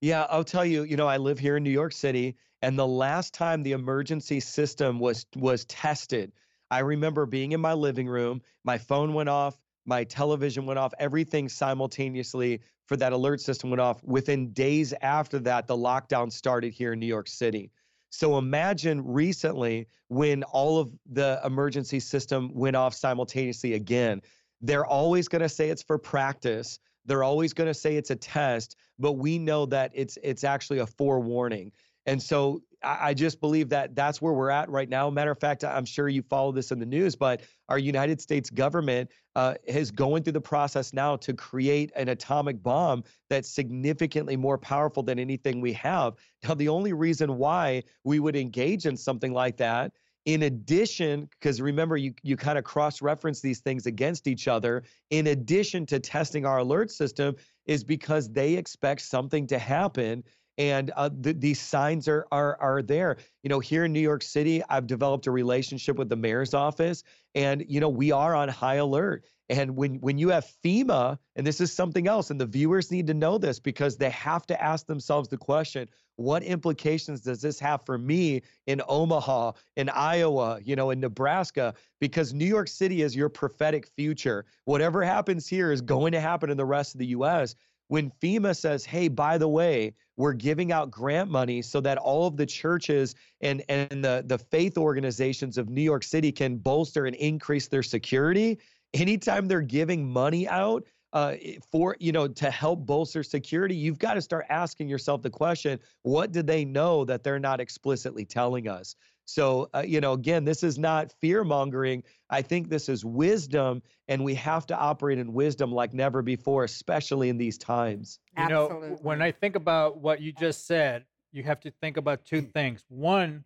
[0.00, 2.86] Yeah, I'll tell you, you know, I live here in New York City and the
[2.86, 6.32] last time the emergency system was was tested,
[6.70, 10.92] I remember being in my living room, my phone went off, my television went off,
[10.98, 14.04] everything simultaneously for that alert system went off.
[14.04, 17.70] Within days after that, the lockdown started here in New York City.
[18.10, 24.20] So imagine recently when all of the emergency system went off simultaneously again.
[24.60, 26.78] They're always going to say it's for practice.
[27.06, 30.80] They're always going to say it's a test, but we know that it's it's actually
[30.80, 31.72] a forewarning.
[32.04, 35.10] And so I, just believe that that's where we're at right now.
[35.10, 38.50] Matter of fact, I'm sure you follow this in the news, but our United States
[38.50, 44.36] government uh, is going through the process now to create an atomic bomb that's significantly
[44.36, 46.14] more powerful than anything we have.
[46.46, 49.92] Now, the only reason why we would engage in something like that
[50.28, 54.82] in addition because remember you you kind of cross reference these things against each other
[55.08, 60.22] in addition to testing our alert system is because they expect something to happen
[60.58, 63.16] and uh, th- these signs are are are there.
[63.42, 67.04] You know, here in New York City, I've developed a relationship with the mayor's office,
[67.34, 69.24] and you know, we are on high alert.
[69.50, 73.06] And when when you have FEMA, and this is something else, and the viewers need
[73.06, 77.58] to know this because they have to ask themselves the question: What implications does this
[77.60, 81.72] have for me in Omaha, in Iowa, you know, in Nebraska?
[82.00, 84.44] Because New York City is your prophetic future.
[84.64, 87.54] Whatever happens here is going to happen in the rest of the U.S
[87.88, 92.26] when FEMA says, hey, by the way, we're giving out grant money so that all
[92.26, 97.06] of the churches and, and the, the faith organizations of New York City can bolster
[97.06, 98.58] and increase their security.
[98.94, 101.34] Anytime they're giving money out, uh,
[101.72, 105.80] for you know to help bolster security you've got to start asking yourself the question
[106.02, 108.94] what do they know that they're not explicitly telling us
[109.28, 112.02] so, uh, you know, again, this is not fear mongering.
[112.30, 116.64] I think this is wisdom, and we have to operate in wisdom like never before,
[116.64, 118.20] especially in these times.
[118.38, 122.24] You know, when I think about what you just said, you have to think about
[122.24, 122.86] two things.
[122.88, 123.44] One,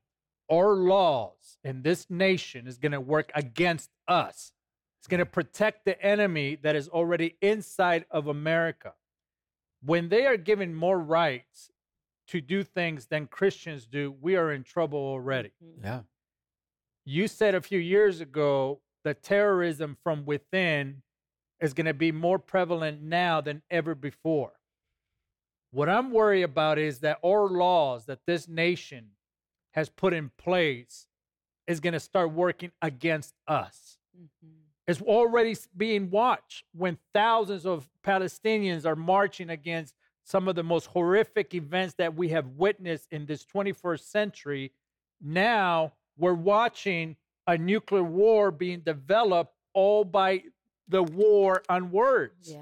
[0.49, 4.53] our laws in this nation is going to work against us.
[5.01, 8.93] It's going to protect the enemy that is already inside of America.
[9.83, 11.72] When they are given more rights
[12.29, 15.53] to do things than Christians do, we are in trouble already.
[15.65, 15.85] Mm-hmm.
[15.85, 16.01] Yeah.
[17.05, 21.03] You said a few years ago that terrorism from within
[21.61, 24.53] is going to be more prevalent now than ever before.
[25.71, 29.11] What I'm worried about is that our laws that this nation
[29.73, 31.07] has put in place
[31.67, 33.99] is going to start working against us.
[34.17, 34.49] Mm-hmm.
[34.87, 40.87] It's already being watched when thousands of Palestinians are marching against some of the most
[40.87, 44.73] horrific events that we have witnessed in this 21st century.
[45.21, 50.45] Now we're watching a nuclear war being developed all by
[50.89, 52.51] the war on words.
[52.51, 52.61] Yes.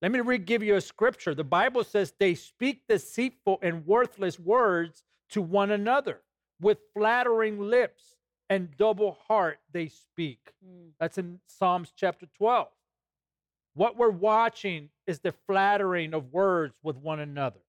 [0.00, 1.34] Let me re- give you a scripture.
[1.34, 6.20] The Bible says they speak deceitful and worthless words to one another
[6.60, 8.16] with flattering lips
[8.50, 10.52] and double heart they speak.
[10.64, 10.90] Mm.
[10.98, 12.68] That's in Psalms chapter 12.
[13.74, 17.60] What we're watching is the flattering of words with one another.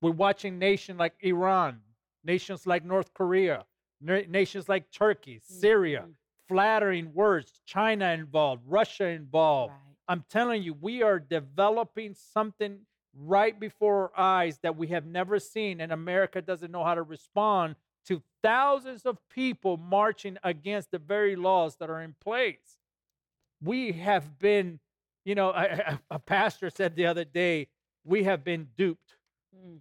[0.00, 1.80] We're watching nations like Iran,
[2.24, 3.64] nations like North Korea,
[4.00, 6.12] nations like Turkey, Syria, mm-hmm.
[6.48, 9.72] flattering words, China involved, Russia involved.
[9.72, 9.96] Right.
[10.08, 12.80] I'm telling you, we are developing something
[13.14, 17.02] right before our eyes that we have never seen, and America doesn't know how to
[17.02, 22.78] respond to thousands of people marching against the very laws that are in place.
[23.62, 24.80] We have been
[25.24, 27.68] you know, a, a, pastor said the other day,
[28.04, 29.16] we have been duped.
[29.56, 29.78] Mm.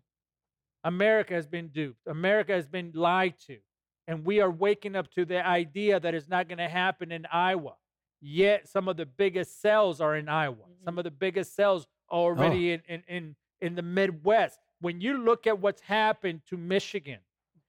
[0.83, 2.07] America has been duped.
[2.07, 3.57] America has been lied to.
[4.07, 7.25] And we are waking up to the idea that it's not going to happen in
[7.31, 7.75] Iowa.
[8.19, 10.55] Yet some of the biggest cells are in Iowa.
[10.55, 10.85] Mm-hmm.
[10.85, 12.73] Some of the biggest cells are already oh.
[12.73, 14.59] in, in, in, in the Midwest.
[14.79, 17.19] When you look at what's happened to Michigan,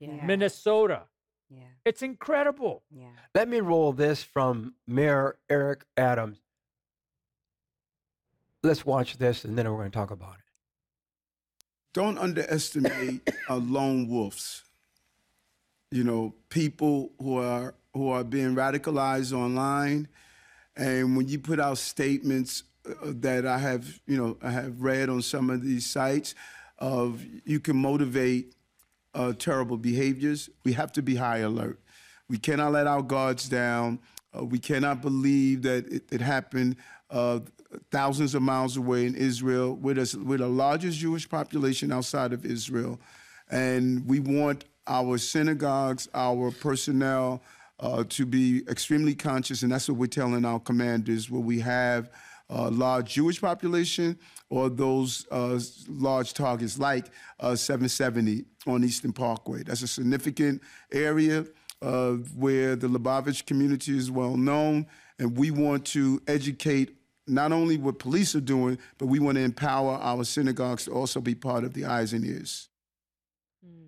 [0.01, 0.25] yeah.
[0.25, 1.03] Minnesota,
[1.51, 1.65] yeah.
[1.85, 2.83] it's incredible.
[2.91, 3.09] Yeah.
[3.35, 6.42] Let me roll this from Mayor Eric Adams
[8.63, 10.45] let's watch this and then we're going to talk about it.
[11.93, 14.63] Don't underestimate uh, lone wolves.
[15.91, 20.09] You know, people who are who are being radicalized online,
[20.75, 25.11] and when you put out statements uh, that I have, you know, I have read
[25.11, 26.35] on some of these sites,
[26.79, 28.55] of you can motivate
[29.15, 30.49] uh, terrible behaviors.
[30.65, 31.79] We have to be high alert.
[32.31, 33.99] We cannot let our guards down.
[34.35, 36.77] Uh, we cannot believe that it, it happened
[37.11, 37.41] uh,
[37.91, 39.75] thousands of miles away in Israel.
[39.75, 43.01] We're the, we're the largest Jewish population outside of Israel.
[43.51, 47.43] And we want our synagogues, our personnel
[47.81, 49.63] uh, to be extremely conscious.
[49.63, 52.11] And that's what we're telling our commanders where we have
[52.49, 54.19] a large Jewish population
[54.51, 55.59] or those uh,
[55.89, 57.07] large targets like
[57.41, 59.63] uh, 770 on Eastern Parkway.
[59.63, 61.47] That's a significant area
[61.81, 64.87] uh, where the Lubavitch community is well known.
[65.19, 69.43] And we want to educate not only what police are doing, but we want to
[69.43, 72.69] empower our synagogues to also be part of the eyes and ears.
[73.65, 73.87] Hmm.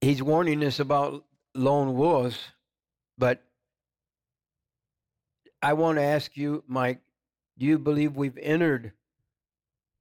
[0.00, 1.24] He's warning us about
[1.54, 2.38] lone wolves,
[3.16, 3.42] but
[5.62, 7.00] I want to ask you, Mike,
[7.58, 8.92] do you believe we've entered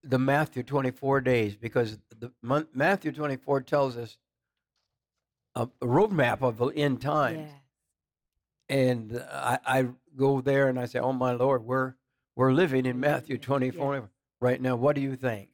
[0.03, 1.55] the Matthew 24 days?
[1.55, 2.31] Because the
[2.73, 4.17] Matthew 24 tells us
[5.55, 7.49] a roadmap of the end times.
[8.69, 9.87] And I, I
[10.17, 11.93] go there and I say, "Oh my Lord, we're
[12.35, 14.09] we're living in Matthew 24
[14.41, 14.75] right now.
[14.75, 15.49] What do you think?"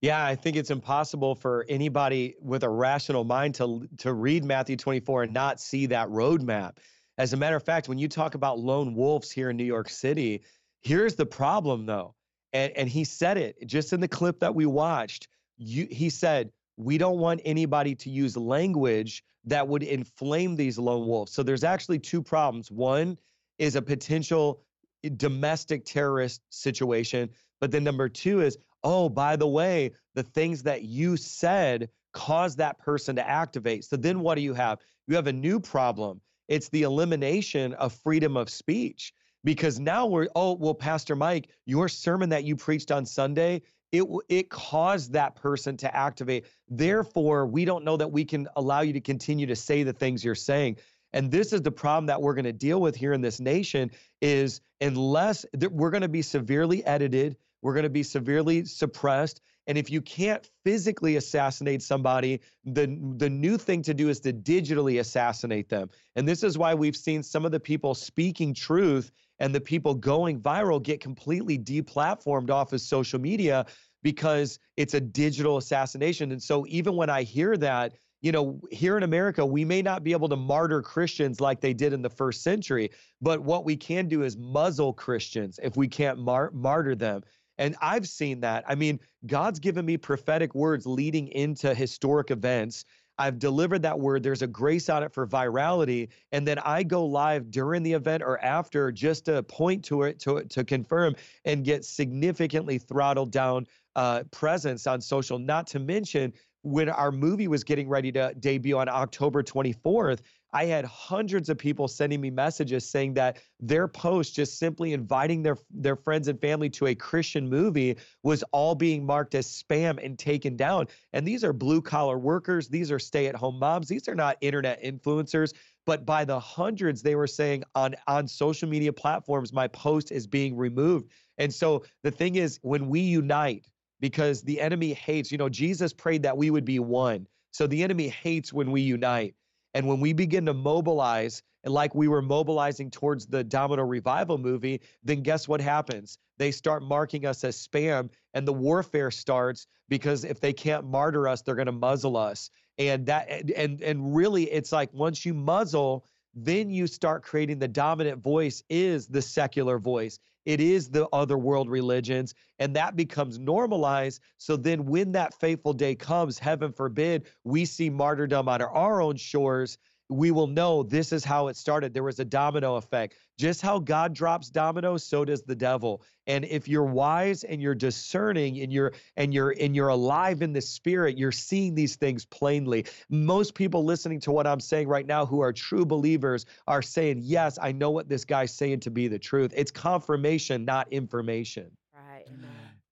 [0.00, 4.76] Yeah, I think it's impossible for anybody with a rational mind to to read Matthew
[4.76, 6.78] 24 and not see that roadmap.
[7.18, 9.90] As a matter of fact, when you talk about lone wolves here in New York
[9.90, 10.42] City,
[10.80, 12.14] here's the problem though.
[12.52, 15.28] And and he said it just in the clip that we watched.
[15.58, 16.50] You, he said,
[16.80, 21.64] "We don't want anybody to use language that would inflame these lone wolves." So there's
[21.64, 22.70] actually two problems.
[22.70, 23.18] One
[23.58, 24.62] is a potential
[25.04, 30.62] eh, domestic terrorist situation, but then number 2 is oh, by the way, the things
[30.62, 33.84] that you said caused that person to activate.
[33.84, 34.78] So then what do you have?
[35.06, 36.20] You have a new problem.
[36.48, 39.12] It's the elimination of freedom of speech.
[39.42, 43.62] Because now we're, oh, well, Pastor Mike, your sermon that you preached on Sunday,
[43.92, 46.46] it it caused that person to activate.
[46.68, 50.24] Therefore, we don't know that we can allow you to continue to say the things
[50.24, 50.76] you're saying.
[51.12, 53.90] And this is the problem that we're going to deal with here in this nation
[54.20, 59.40] is unless we're going to be severely edited, we're going to be severely suppressed.
[59.66, 62.86] And if you can't physically assassinate somebody, the,
[63.16, 65.90] the new thing to do is to digitally assassinate them.
[66.16, 69.10] And this is why we've seen some of the people speaking truth
[69.40, 73.66] and the people going viral get completely deplatformed off of social media
[74.02, 76.32] because it's a digital assassination.
[76.32, 80.04] And so even when I hear that, you know, here in America, we may not
[80.04, 83.76] be able to martyr Christians like they did in the first century, but what we
[83.76, 87.22] can do is muzzle Christians if we can't mar- martyr them.
[87.56, 88.64] And I've seen that.
[88.66, 92.86] I mean, God's given me prophetic words leading into historic events.
[93.20, 94.22] I've delivered that word.
[94.22, 96.08] There's a grace on it for virality.
[96.32, 100.18] And then I go live during the event or after just to point to it
[100.20, 101.14] to, to confirm
[101.44, 105.38] and get significantly throttled down uh, presence on social.
[105.38, 110.20] Not to mention, when our movie was getting ready to debut on October 24th,
[110.52, 115.42] I had hundreds of people sending me messages saying that their post just simply inviting
[115.42, 120.04] their their friends and family to a Christian movie was all being marked as spam
[120.04, 120.88] and taken down.
[121.12, 125.52] And these are blue collar workers, these are stay-at-home moms, these are not internet influencers,
[125.86, 130.26] but by the hundreds they were saying on on social media platforms my post is
[130.26, 131.10] being removed.
[131.38, 133.66] And so the thing is when we unite
[134.00, 137.26] because the enemy hates, you know, Jesus prayed that we would be one.
[137.52, 139.34] So the enemy hates when we unite.
[139.74, 144.38] And when we begin to mobilize, and like we were mobilizing towards the Domino Revival
[144.38, 146.18] movie, then guess what happens?
[146.38, 151.28] They start marking us as spam, and the warfare starts because if they can't martyr
[151.28, 152.50] us, they're going to muzzle us.
[152.78, 157.68] And that, and and really, it's like once you muzzle, then you start creating the
[157.68, 160.18] dominant voice is the secular voice.
[160.46, 164.20] It is the other world religions, and that becomes normalized.
[164.38, 169.16] So then, when that fateful day comes, heaven forbid, we see martyrdom on our own
[169.16, 169.78] shores,
[170.10, 171.94] we will know this is how it started.
[171.94, 173.14] There was a domino effect.
[173.38, 176.02] Just how God drops dominoes, so does the devil.
[176.26, 180.52] And if you're wise and you're discerning and you're and you're and you're alive in
[180.52, 182.86] the spirit, you're seeing these things plainly.
[183.08, 187.20] Most people listening to what I'm saying right now who are true believers are saying,
[187.22, 191.70] "Yes, I know what this guy's saying to be the truth." It's confirmation, not information.
[191.94, 192.26] Right.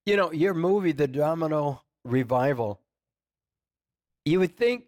[0.07, 2.81] You know, your movie, The Domino Revival,
[4.25, 4.85] you would think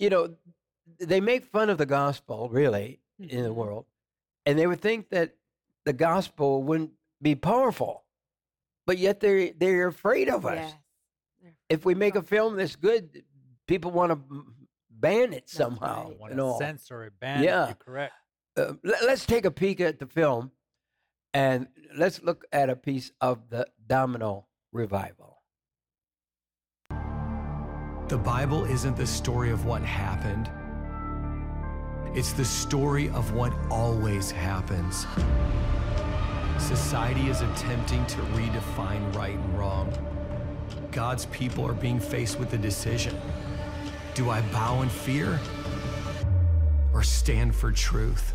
[0.00, 0.34] you know,
[0.98, 3.36] they make fun of the gospel, really, mm-hmm.
[3.36, 3.86] in the world,
[4.46, 5.36] and they would think that
[5.84, 6.92] the gospel wouldn't
[7.22, 8.04] be powerful,
[8.86, 10.72] but yet they're they're afraid of us.
[11.42, 11.52] Yes.
[11.68, 13.22] If we make a film that's good,
[13.66, 14.44] people want to
[14.90, 16.08] ban it somehow.
[16.08, 16.18] Right.
[16.18, 17.64] Want to censor it, ban yeah.
[17.64, 17.66] it.
[17.68, 18.14] You're correct.
[18.56, 20.50] Uh, let, let's take a peek at the film,
[21.32, 25.29] and let's look at a piece of the Domino revival.
[28.10, 30.50] The Bible isn't the story of what happened,
[32.12, 35.06] it's the story of what always happens.
[36.58, 39.92] Society is attempting to redefine right and wrong.
[40.90, 43.16] God's people are being faced with a decision.
[44.14, 45.38] Do I bow in fear
[46.92, 48.34] or stand for truth?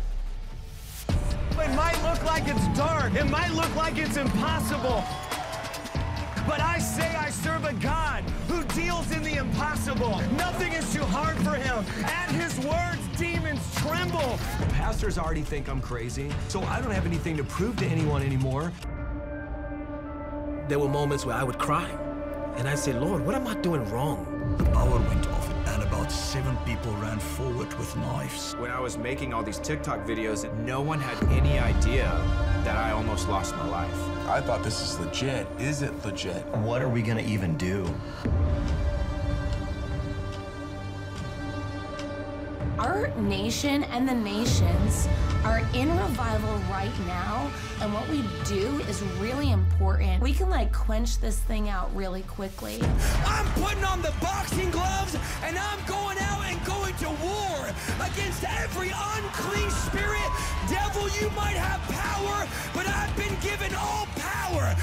[1.50, 3.12] It might look like it's dark.
[3.14, 5.04] It might look like it's impossible.
[6.46, 8.05] But I say I serve a God
[9.56, 10.20] impossible.
[10.36, 11.82] Nothing is too hard for him.
[12.04, 14.38] At his words, demons tremble.
[14.60, 18.22] The pastors already think I'm crazy, so I don't have anything to prove to anyone
[18.22, 18.70] anymore.
[20.68, 21.88] There were moments where I would cry,
[22.58, 24.26] and I'd say, Lord, what am I doing wrong?
[24.58, 28.54] The power went off, and about seven people ran forward with knives.
[28.58, 32.10] When I was making all these TikTok videos, no one had any idea
[32.64, 34.28] that I almost lost my life.
[34.28, 35.46] I thought this is legit.
[35.58, 36.44] Is it legit?
[36.56, 37.88] What are we gonna even do?
[42.78, 45.08] Our nation and the nations
[45.44, 47.50] are in revival right now,
[47.80, 50.22] and what we do is really important.
[50.22, 52.82] We can like quench this thing out really quickly.
[53.24, 57.68] I'm putting on the boxing gloves and I'm going out and going to war
[58.04, 60.30] against every unclean spirit.
[60.68, 64.76] Devil, you might have power, but I've been given all power.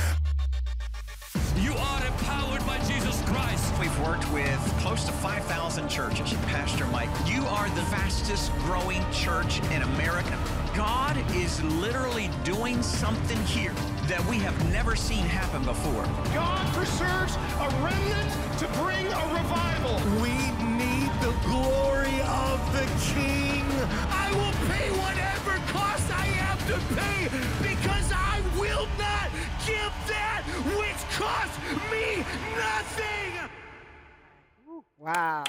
[1.74, 3.74] You are empowered by Jesus Christ.
[3.80, 6.32] We've worked with close to 5,000 churches.
[6.46, 10.38] Pastor Mike, you are the fastest growing church in America.
[10.76, 13.74] God is literally doing something here
[14.06, 16.04] that we have never seen happen before.
[16.36, 19.96] God preserves a remnant to bring a revival.
[20.22, 20.38] We
[20.78, 23.66] need the glory of the King.
[24.14, 26.33] I will pay whatever cost I have
[26.74, 27.30] to pay
[27.62, 29.30] because I will not
[29.66, 30.44] give that
[30.78, 31.54] which cost
[31.92, 33.50] me nothing.
[34.98, 35.44] Wow.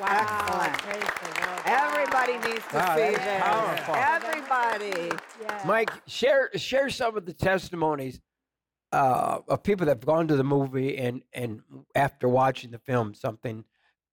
[0.00, 0.72] Wow.
[0.88, 1.66] Excellent.
[1.66, 3.42] Everybody needs to Wow, see that's this.
[3.42, 3.94] powerful.
[3.94, 5.12] Everybody.
[5.66, 8.20] Mike, share share some of the testimonies
[8.92, 11.60] uh, of people that have gone to the movie and and
[11.94, 13.64] after watching the film, something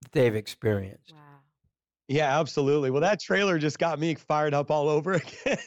[0.01, 1.13] that they've experienced.
[2.07, 2.91] Yeah, absolutely.
[2.91, 5.13] Well, that trailer just got me fired up all over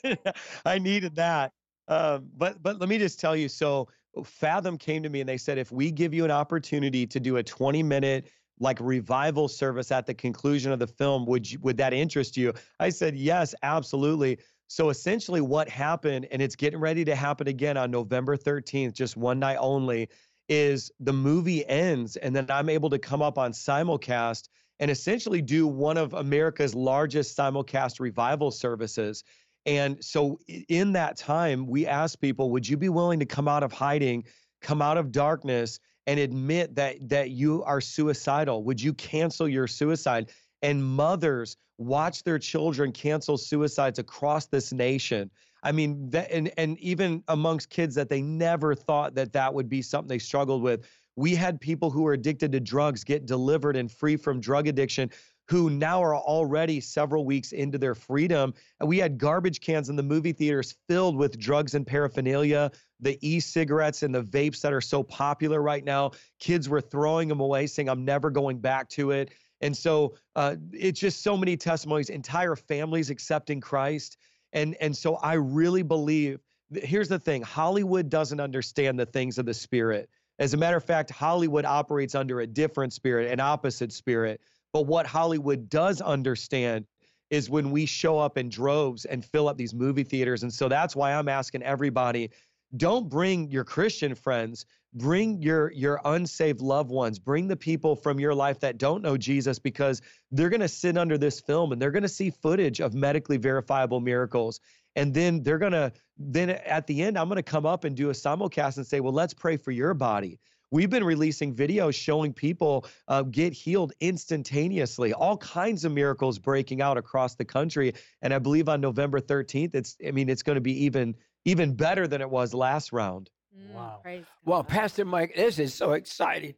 [0.05, 0.17] again.
[0.65, 1.53] I needed that.
[1.89, 3.49] Um, but but let me just tell you.
[3.49, 3.89] So
[4.25, 7.37] Fathom came to me and they said, if we give you an opportunity to do
[7.37, 8.31] a 20 minute
[8.61, 12.53] like revival service at the conclusion of the film, would you, would that interest you?
[12.81, 14.39] I said yes, absolutely.
[14.67, 19.17] So essentially, what happened, and it's getting ready to happen again on November 13th, just
[19.17, 20.09] one night only,
[20.49, 24.49] is the movie ends, and then I'm able to come up on simulcast
[24.81, 29.25] and essentially do one of America's largest simulcast revival services.
[29.67, 33.63] And so in that time, we asked people, would you be willing to come out
[33.63, 34.25] of hiding,
[34.63, 38.65] come out of darkness, and admit that that you are suicidal?
[38.65, 40.31] Would you cancel your suicide?
[40.63, 45.31] And mothers watch their children cancel suicides across this nation.
[45.63, 49.69] I mean, that, and and even amongst kids that they never thought that that would
[49.69, 50.89] be something they struggled with.
[51.19, 55.11] We had people who were addicted to drugs get delivered and free from drug addiction
[55.49, 58.55] who now are already several weeks into their freedom.
[58.79, 63.19] And we had garbage cans in the movie theaters filled with drugs and paraphernalia, the
[63.21, 66.13] e cigarettes and the vapes that are so popular right now.
[66.39, 69.33] Kids were throwing them away, saying, I'm never going back to it.
[69.61, 74.19] And so uh, it's just so many testimonies, entire families accepting Christ.
[74.53, 76.39] And, and so I really believe
[76.75, 80.09] here's the thing Hollywood doesn't understand the things of the spirit.
[80.39, 84.41] As a matter of fact, Hollywood operates under a different spirit, an opposite spirit.
[84.73, 86.87] But what Hollywood does understand
[87.31, 90.43] is when we show up in droves and fill up these movie theaters.
[90.43, 92.31] And so that's why I'm asking everybody
[92.77, 98.21] don't bring your Christian friends, bring your your unsaved loved ones, bring the people from
[98.21, 101.81] your life that don't know Jesus because they're going to sit under this film and
[101.81, 104.61] they're going to see footage of medically verifiable miracles.
[104.97, 107.97] And then they're going to then at the end I'm going to come up and
[107.97, 110.39] do a simulcast and say, "Well, let's pray for your body."
[110.71, 116.83] We've been releasing videos showing people uh, get healed instantaneously, all kinds of miracles breaking
[116.83, 117.95] out across the country.
[118.21, 121.15] And I believe on November 13th, it's I mean it's going to be even
[121.45, 123.31] even better than it was last round.
[123.73, 124.03] Wow.
[124.45, 126.55] Well, Pastor Mike, this is so exciting.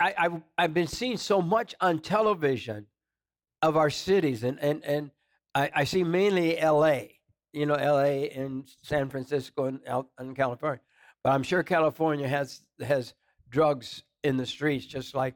[0.00, 2.86] I, I've, I've been seeing so much on television
[3.60, 5.10] of our cities, and, and, and
[5.54, 7.00] I, I see mainly LA,
[7.52, 10.80] you know, LA and San Francisco and out in California.
[11.22, 13.14] But I'm sure California has has
[13.50, 15.34] drugs in the streets, just like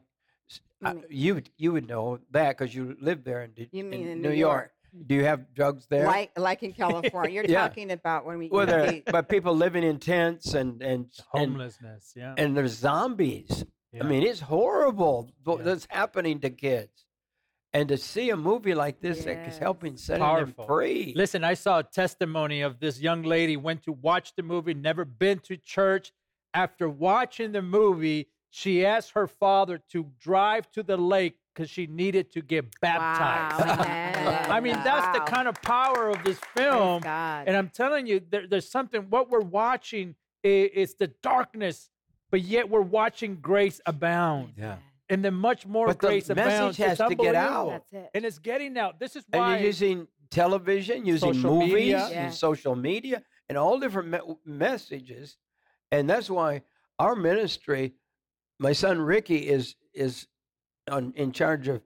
[0.83, 4.07] uh, you would- you would know that because you live there in, You mean in
[4.09, 4.71] in New New York.
[4.93, 5.07] York.
[5.07, 6.05] Do you have drugs there?
[6.05, 7.33] Like like in California.
[7.33, 7.67] You're Yeah.
[7.67, 12.13] talking about when we Well, there, but people living in tents and and and- Homelessness,
[12.15, 12.35] yeah.
[12.37, 13.65] and there's zombies.
[13.91, 14.03] Yeah.
[14.03, 17.05] I mean, it's horrible what- that's happening to kids,
[17.73, 20.65] and to see a movie like this that is helping set Powerful.
[20.65, 21.13] them free.
[21.15, 25.05] Listen, I saw a testimony of this young lady went to watch the movie, never
[25.05, 26.11] been to church.
[26.53, 31.87] After watching the movie, she asked her father to drive to the lake because she
[31.87, 33.79] needed to get baptized.
[34.49, 37.03] I mean, that's the kind of power of this film.
[37.05, 39.03] And I'm telling you, there, there's something.
[39.09, 41.89] What we're watching is, is the darkness,
[42.31, 44.53] but yet we're watching grace abound.
[44.57, 44.77] Yeah.
[45.09, 46.77] And then much more But the grace abounds.
[46.77, 47.69] message It's has to get out.
[47.69, 48.09] That's it.
[48.13, 48.99] And it's getting out.
[48.99, 52.05] This is And why you're using television, using movies, media.
[52.07, 55.37] and social media, and all different me- messages.
[55.91, 56.63] And that's why
[56.99, 57.93] our ministry,
[58.59, 60.27] my son Ricky is is
[60.91, 61.81] on, in charge of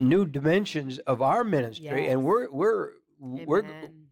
[0.00, 3.64] new dimensions of our ministry, and we're we're we're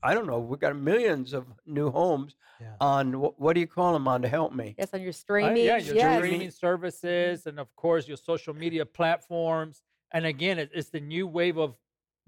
[0.03, 2.35] I don't know, we've got millions of new homes
[2.81, 4.75] on what, what do you call them on to help me?
[4.79, 5.57] Yes, on your Uh, streaming.
[5.65, 6.17] yeah, your yes.
[6.25, 9.83] streaming services, and of course your social media platforms.
[10.13, 11.77] And again, it, it's the new wave of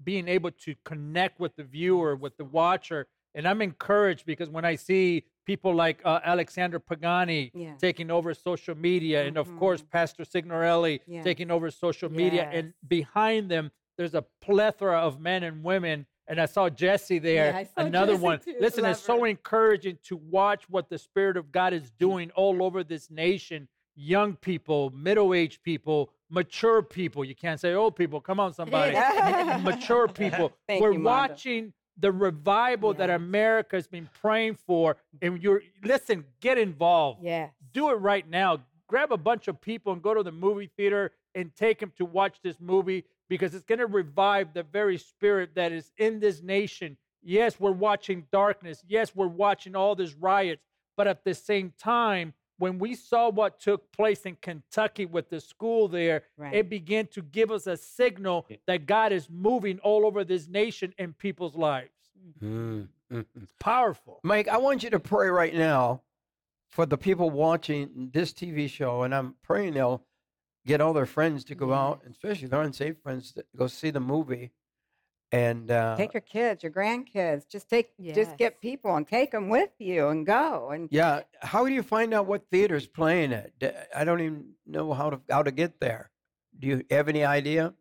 [0.03, 3.07] being able to connect with the viewer, with the watcher.
[3.33, 7.75] And I'm encouraged because when I see people like uh, Alexander Pagani Yeah.
[7.77, 11.21] taking over social media, and of course Pastor Signorelli Yeah.
[11.23, 16.05] taking over social media, and behind them there's a plethora of men and women.
[16.27, 18.39] And I saw Jesse there, Yeah, saw another Jessie one.
[18.39, 18.55] too.
[18.59, 22.63] Listen, Love it's so encouraging to watch what the Spirit of God is doing all
[22.63, 23.67] over this nation.
[23.95, 27.23] Young people, middle-aged people, mature people.
[27.23, 28.19] You can't say old people.
[28.19, 28.93] Come on, somebody.
[29.61, 30.51] mature people.
[30.67, 34.97] We're you, watching the revival that America's been praying for.
[35.21, 37.23] And you're listen, get involved.
[37.23, 37.49] Yeah.
[37.73, 38.59] Do it right now.
[38.87, 42.05] Grab a bunch of people and go to the movie theater and take them to
[42.05, 46.41] watch this movie because it's going to revive the very spirit that is in this
[46.41, 46.97] nation.
[47.23, 48.83] Yes, we're watching darkness.
[48.87, 50.61] Yes, we're watching all these riots.
[50.97, 55.41] But at the same time, when we saw what took place in Kentucky with the
[55.41, 56.53] school there, Right.
[56.53, 60.93] it began to give us a signal that God is moving all over this nation
[60.97, 61.89] and people's lives.
[62.41, 63.47] Mm, mm, mm.
[63.59, 64.19] Powerful.
[64.23, 66.01] Mike, I want you to pray right now
[66.69, 70.01] for the people watching this TV show, and I'm praying they'll
[70.65, 73.99] get all their friends to go out, especially their unsaved friends, to go see the
[73.99, 74.51] movie.
[75.31, 77.47] And uh, Take your kids, your grandkids.
[77.49, 80.69] Just take, just get people and take them with you and go.
[80.71, 83.53] And yeah, how do you find out what theater's playing it?
[83.93, 86.11] I don't even know how to how to get there.
[86.59, 87.73] Do you have any idea?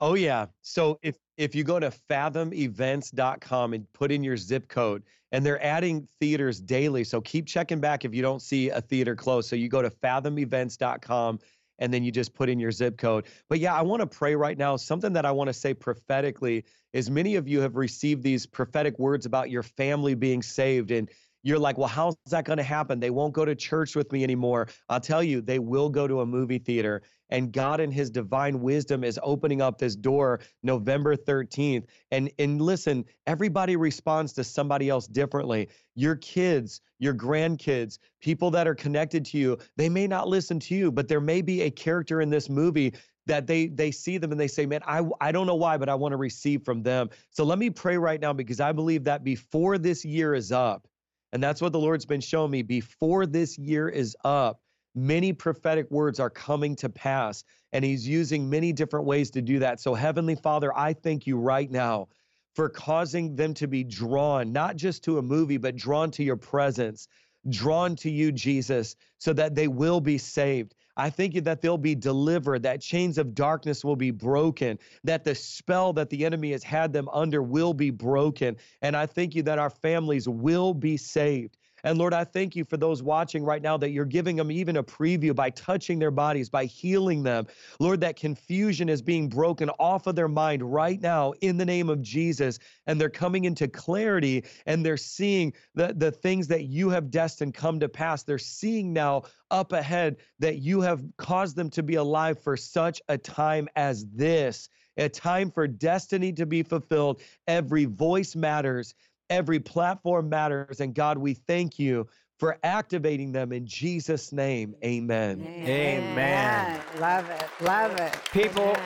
[0.00, 0.46] Oh yeah.
[0.62, 5.62] So if if you go to fathomevents.com and put in your zip code, and they're
[5.64, 7.04] adding theaters daily.
[7.04, 9.46] So keep checking back if you don't see a theater close.
[9.48, 11.38] So you go to fathomevents.com
[11.80, 13.26] and then you just put in your zip code.
[13.48, 14.76] But yeah, I want to pray right now.
[14.76, 18.98] Something that I want to say prophetically is many of you have received these prophetic
[18.98, 21.10] words about your family being saved and
[21.42, 23.00] you're like, well, how's that going to happen?
[23.00, 24.68] They won't go to church with me anymore.
[24.88, 27.02] I'll tell you, they will go to a movie theater.
[27.30, 31.84] And God, in His divine wisdom, is opening up this door November 13th.
[32.10, 35.68] And and listen, everybody responds to somebody else differently.
[35.94, 40.74] Your kids, your grandkids, people that are connected to you, they may not listen to
[40.74, 42.94] you, but there may be a character in this movie
[43.26, 45.88] that they they see them and they say, "Man, I I don't know why, but
[45.88, 49.04] I want to receive from them." So let me pray right now because I believe
[49.04, 50.88] that before this year is up,
[51.32, 52.62] and that's what the Lord's been showing me.
[52.62, 54.60] Before this year is up,
[54.94, 59.60] many prophetic words are coming to pass, and He's using many different ways to do
[59.60, 59.80] that.
[59.80, 62.08] So, Heavenly Father, I thank you right now
[62.54, 66.36] for causing them to be drawn, not just to a movie, but drawn to your
[66.36, 67.06] presence,
[67.48, 70.74] drawn to you, Jesus, so that they will be saved.
[71.00, 75.24] I thank you that they'll be delivered, that chains of darkness will be broken, that
[75.24, 78.56] the spell that the enemy has had them under will be broken.
[78.82, 81.56] And I thank you that our families will be saved.
[81.84, 84.76] And Lord, I thank you for those watching right now that you're giving them even
[84.76, 87.46] a preview by touching their bodies, by healing them.
[87.78, 91.88] Lord, that confusion is being broken off of their mind right now in the name
[91.88, 92.58] of Jesus.
[92.86, 97.54] And they're coming into clarity and they're seeing the, the things that you have destined
[97.54, 98.22] come to pass.
[98.22, 103.00] They're seeing now up ahead that you have caused them to be alive for such
[103.08, 104.68] a time as this.
[104.96, 107.22] A time for destiny to be fulfilled.
[107.46, 108.94] Every voice matters.
[109.30, 110.80] Every platform matters.
[110.80, 112.06] And God, we thank you
[112.38, 114.74] for activating them in Jesus' name.
[114.84, 115.46] Amen.
[115.46, 116.80] Amen.
[116.98, 117.64] Love it.
[117.64, 118.18] Love it.
[118.32, 118.76] People,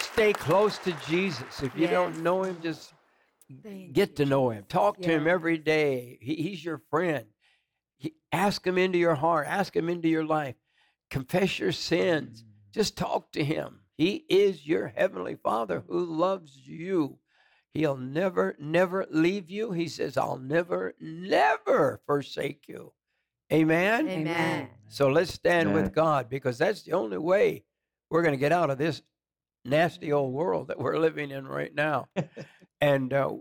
[0.00, 1.62] stay close to Jesus.
[1.62, 2.92] If you don't know him, just
[3.92, 4.64] get to know him.
[4.68, 6.18] Talk to him every day.
[6.20, 7.26] He, he's your friend.
[7.98, 9.46] He, ask him into your heart.
[9.48, 10.56] Ask him into your life.
[11.10, 12.42] Confess your sins.
[12.42, 12.46] Mm.
[12.72, 13.80] Just talk to him.
[13.96, 17.18] He is your heavenly Father who loves you.
[17.74, 19.72] He'll never, never leave you.
[19.72, 22.92] He says, I'll never, never forsake you.
[23.52, 24.08] Amen?
[24.08, 24.68] Amen.
[24.88, 25.82] So let's stand Amen.
[25.82, 27.64] with God because that's the only way
[28.10, 29.02] we're going to get out of this
[29.64, 32.08] nasty old world that we're living in right now.
[32.80, 33.32] and uh,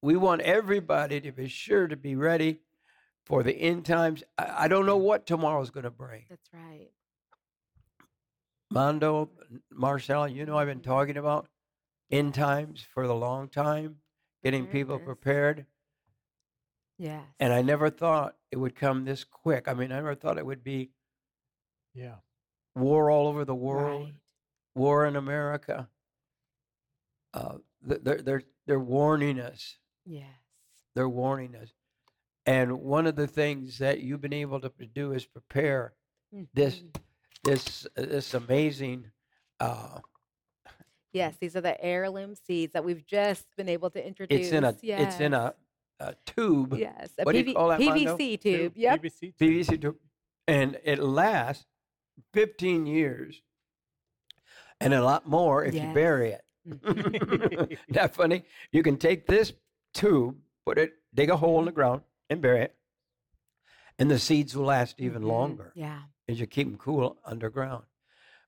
[0.00, 2.60] we want everybody to be sure to be ready
[3.24, 4.22] for the end times.
[4.38, 6.24] I, I don't know what tomorrow's going to bring.
[6.28, 6.90] That's right.
[8.70, 9.28] Mondo,
[9.70, 11.46] Marcel, you know I've been talking about
[12.12, 13.96] end times for the long time,
[14.44, 15.66] getting people prepared.
[16.98, 17.24] Yes.
[17.40, 19.66] And I never thought it would come this quick.
[19.66, 20.90] I mean, I never thought it would be
[21.94, 22.16] Yeah.
[22.76, 24.12] war all over the world,
[24.74, 25.88] war in America.
[27.34, 29.78] Uh, they're they're they're warning us.
[30.04, 30.28] Yes.
[30.94, 31.72] They're warning us.
[32.44, 35.94] And one of the things that you've been able to do is prepare
[36.54, 36.88] this Mm-hmm.
[37.44, 39.10] this uh, this amazing.
[39.60, 40.00] Uh,
[41.12, 44.46] Yes, these are the heirloom seeds that we've just been able to introduce.
[44.46, 45.54] it's in a it's in a,
[46.00, 46.74] a tube.
[46.78, 48.16] Yes, a what do you call that, Mondo?
[48.16, 48.72] PVC tube.
[48.76, 49.02] Yep.
[49.02, 49.96] PVC PVC tube,
[50.48, 51.66] and it lasts
[52.34, 53.42] 15 years,
[54.80, 56.42] and a lot more if you bury it.
[56.64, 57.74] Mm-hmm.
[57.88, 58.44] Not funny.
[58.70, 59.52] You can take this
[59.94, 62.76] tube, put it, dig a hole in the ground, and bury it,
[63.98, 65.80] and the seeds will last even longer Mm-hmm.
[65.80, 65.98] Yeah.
[66.28, 67.82] as you keep them cool underground.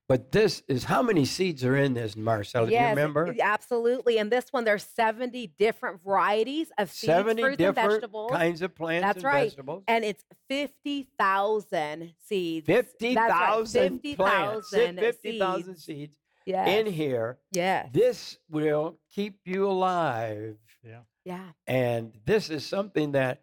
[0.07, 2.67] But this is how many seeds are in this, Marcella?
[2.67, 3.25] Do you remember?
[3.25, 4.19] y- absolutely.
[4.19, 8.31] And this one, there's 70 different varieties of seeds, 70 fruits, and vegetables.
[8.31, 9.43] kinds of plants That's and right.
[9.49, 9.83] vegetables.
[9.87, 12.67] And it's 50,000 seeds.
[12.67, 15.85] That's right, 50,000 plants, 50,000 50,000 seeds.
[15.85, 16.67] seeds Yes.
[16.69, 17.39] in here.
[17.51, 17.89] Yes.
[17.91, 20.57] This will keep you alive.
[20.83, 20.99] Yeah.
[21.23, 21.49] Yeah.
[21.65, 23.41] And this is something that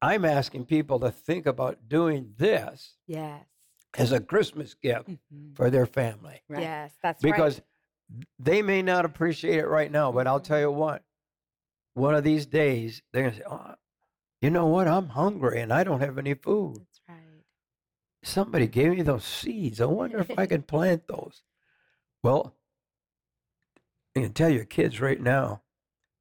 [0.00, 3.44] I'm asking people to think about doing this Yes.
[3.96, 5.54] As a Christmas gift mm-hmm.
[5.54, 6.42] for their family.
[6.48, 6.92] Yes.
[7.02, 8.26] That's because right.
[8.38, 10.46] they may not appreciate it right now, but I'll mm-hmm.
[10.46, 11.02] tell you what,
[11.94, 13.74] one of these days they're gonna say, "Oh,
[14.40, 14.86] you know what?
[14.86, 17.44] I'm hungry and I don't have any food." That's right.
[18.22, 19.80] Somebody gave me those seeds.
[19.80, 21.42] I wonder if I can plant those.
[22.22, 22.54] Well,
[24.16, 25.62] I can tell your kids right now,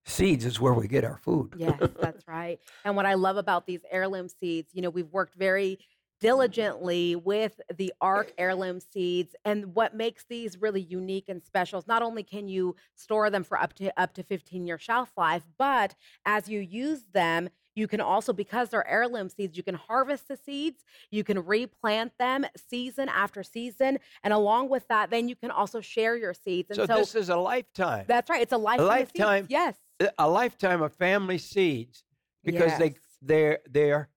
[0.05, 1.53] seeds is where we get our food.
[1.57, 2.59] Yes, that's right.
[2.86, 5.80] And what I love about these heirloom seeds, you know, we've worked very
[6.20, 9.36] diligently with the ARC heirloom seeds.
[9.45, 13.43] And what makes these really unique and special is not only can you store them
[13.43, 15.95] for up to up to 15 year shelf life, but
[16.26, 20.36] as you use them, you can also, because they're heirloom seeds, you can harvest the
[20.36, 23.99] seeds, you can replant them season after season.
[24.24, 26.70] And along with that, then you can also share your seeds.
[26.72, 28.05] And So, so, this is a lifetime.
[28.07, 28.41] that's right.
[28.41, 28.86] It's a lifetime.
[28.86, 29.45] a lifetime.
[29.49, 29.76] Yes.
[30.17, 32.03] A lifetime of family seeds
[32.43, 34.09] because they they're they're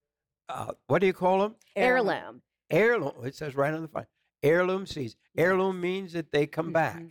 [0.53, 1.55] uh, what do you call them?
[1.76, 2.42] Heirloom.
[2.70, 3.24] Heirloom.
[3.24, 4.07] It says right on the front.
[4.42, 5.16] Heirloom seeds.
[5.36, 7.03] Heirloom means that they come back.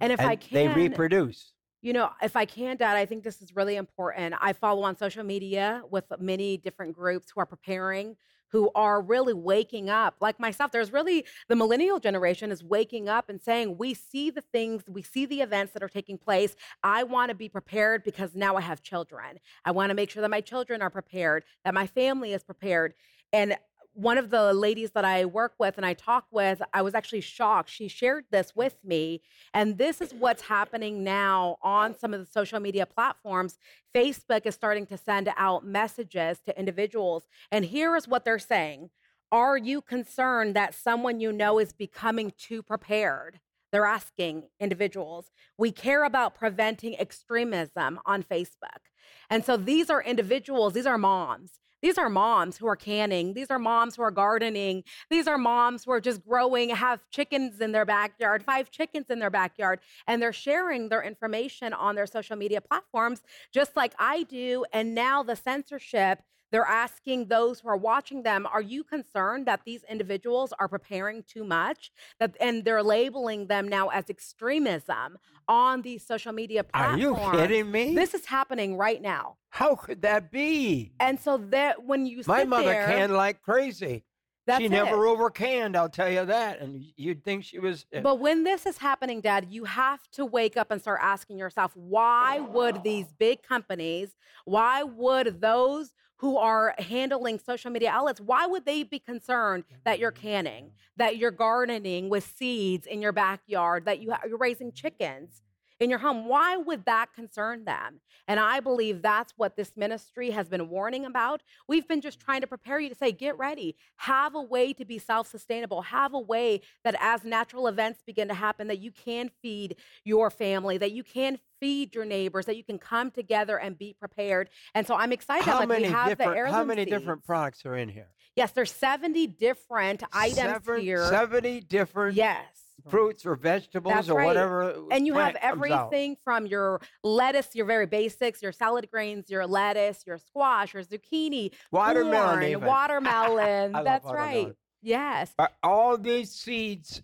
[0.00, 1.52] And if I and they reproduce.
[1.80, 4.34] You know, if I can, Dad, I think this is really important.
[4.40, 8.16] I follow on social media with many different groups who are preparing,
[8.50, 10.16] who are really waking up.
[10.20, 14.40] Like myself, there's really the millennial generation is waking up and saying, We see the
[14.40, 16.56] things, we see the events that are taking place.
[16.82, 19.38] I want to be prepared because now I have children.
[19.64, 22.94] I want to make sure that my children are prepared, that my family is prepared.
[23.32, 23.56] And
[23.98, 27.20] one of the ladies that I work with and I talk with, I was actually
[27.20, 27.68] shocked.
[27.68, 29.22] She shared this with me.
[29.52, 33.58] And this is what's happening now on some of the social media platforms.
[33.92, 37.24] Facebook is starting to send out messages to individuals.
[37.50, 38.90] And here is what they're saying
[39.32, 43.40] Are you concerned that someone you know is becoming too prepared?
[43.72, 45.32] They're asking individuals.
[45.58, 48.92] We care about preventing extremism on Facebook.
[49.28, 51.58] And so these are individuals, these are moms.
[51.82, 53.34] These are moms who are canning.
[53.34, 54.84] These are moms who are gardening.
[55.10, 59.18] These are moms who are just growing, have chickens in their backyard, five chickens in
[59.18, 63.22] their backyard, and they're sharing their information on their social media platforms,
[63.52, 64.64] just like I do.
[64.72, 66.20] And now the censorship,
[66.50, 71.22] they're asking those who are watching them, are you concerned that these individuals are preparing
[71.22, 71.90] too much?
[72.20, 77.04] That and they're labeling them now as extremism on these social media platforms.
[77.18, 77.94] Are you kidding me?
[77.94, 79.36] This is happening right now.
[79.50, 80.92] How could that be?
[81.00, 84.04] And so that when you My mother there, canned like crazy.
[84.46, 85.10] That's she never it.
[85.10, 86.60] over canned, I'll tell you that.
[86.60, 87.84] And you'd think she was.
[87.94, 91.38] uh, But when this is happening, Dad, you have to wake up and start asking
[91.38, 98.20] yourself, why would these big companies, why would those who are handling social media outlets,
[98.20, 103.12] why would they be concerned that you're canning, that you're gardening with seeds in your
[103.12, 105.42] backyard, that you ha- you're raising chickens?
[105.80, 108.00] In your home, why would that concern them?
[108.26, 111.42] And I believe that's what this ministry has been warning about.
[111.68, 114.84] We've been just trying to prepare you to say, get ready, have a way to
[114.84, 118.90] be self sustainable, have a way that as natural events begin to happen, that you
[118.90, 123.58] can feed your family, that you can feed your neighbors, that you can come together
[123.58, 124.50] and be prepared.
[124.74, 125.44] And so I'm excited.
[125.44, 126.52] how like many we have the different?
[126.52, 126.90] How many seeds.
[126.90, 128.08] different products are in here?
[128.34, 131.04] Yes, there's 70 different items Seven- here.
[131.06, 132.16] Seventy different.
[132.16, 132.67] Yes.
[132.88, 132.96] Mm-hmm.
[132.96, 134.26] Fruits or vegetables That's or right.
[134.26, 134.74] whatever.
[134.90, 135.82] And you have plant comes out.
[135.84, 140.82] everything from your lettuce, your very basics, your salad grains, your lettuce, your squash, your
[140.82, 143.72] zucchini, Watermelon corn, watermelon.
[143.72, 144.44] That's watermelon.
[144.44, 144.54] right.
[144.82, 145.32] Yes.
[145.62, 147.02] All these seeds,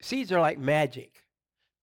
[0.00, 1.12] seeds are like magic.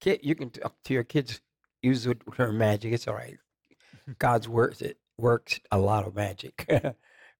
[0.02, 1.42] Kid, you can talk to your kids,
[1.82, 2.94] use the term magic.
[2.94, 3.38] It's all right.
[4.20, 6.70] God's works it works a lot of magic.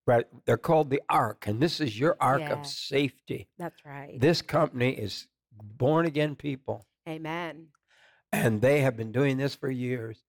[0.06, 3.48] but they're called the ark, and this is your ark of safety.
[3.58, 4.20] That's right.
[4.20, 5.28] This company is
[5.62, 7.68] born again people, Amen.
[8.32, 10.24] and they have been doing this for years,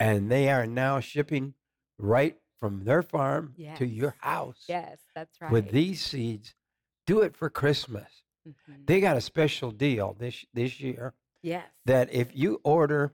[0.00, 1.54] and they are now shipping
[1.98, 3.78] right from their farm Yes.
[3.78, 5.50] to your house Yes, that's right.
[5.52, 6.54] with these seeds.
[7.06, 8.22] Do it for Christmas.
[8.48, 8.82] Mm-hmm.
[8.86, 11.66] They got a special deal this this year Yes.
[11.84, 13.12] that if you order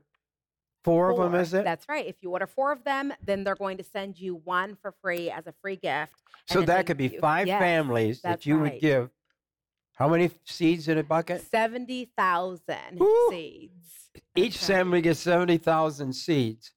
[0.83, 1.63] four, of them, is it?
[1.63, 2.05] That's right.
[2.05, 5.29] If you order four of them, then they're going to send you one for free
[5.31, 6.13] as a free gift.
[6.47, 7.19] so that could be you.
[7.19, 8.73] five Yes, families that you right.
[8.73, 9.09] would give
[9.93, 11.41] How many seeds in a bucket?
[11.49, 14.09] 70,000 seeds.
[14.35, 16.71] Each family gets 70,000 seeds.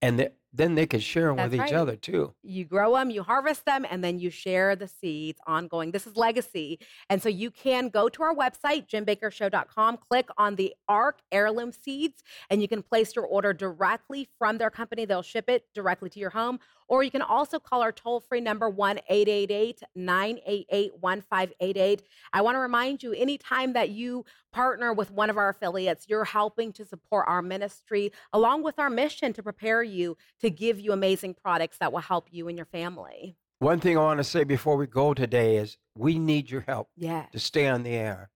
[0.00, 1.80] And they, then they can share them with That's each right.
[1.80, 2.34] other too.
[2.42, 5.90] You grow them, you harvest them, and then you share the seeds ongoing.
[5.90, 6.78] This is legacy.
[7.10, 12.22] And so you can go to our website, jimbakkershow.com, click on the ARC heirloom seeds,
[12.48, 15.04] and you can place your order directly from their company.
[15.04, 16.60] They'll ship it directly to your home.
[16.88, 22.02] Or you can also call our toll free number 1 888 988 1588.
[22.32, 26.24] I want to remind you anytime that you partner with one of our affiliates, you're
[26.24, 30.92] helping to support our ministry along with our mission to prepare you to give you
[30.92, 33.36] amazing products that will help you and your family.
[33.58, 36.88] One thing I want to say before we go today is we need your help
[36.96, 37.32] Yes.
[37.32, 38.30] to stay on the air.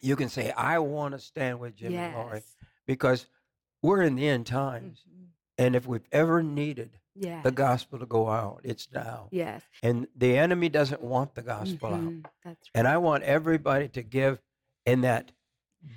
[0.00, 2.42] you can say, I want to stand with Jim and Lori.
[2.86, 3.26] Because
[3.80, 5.02] we're in the end times.
[5.56, 7.44] And if we've ever needed Yes.
[7.44, 9.28] the gospel to go out, it's now.
[9.30, 9.62] Yes.
[9.82, 12.00] And the enemy doesn't want the gospel out.
[12.00, 12.24] Mhm.
[12.44, 14.40] That's And I want everybody to give
[14.84, 15.30] in that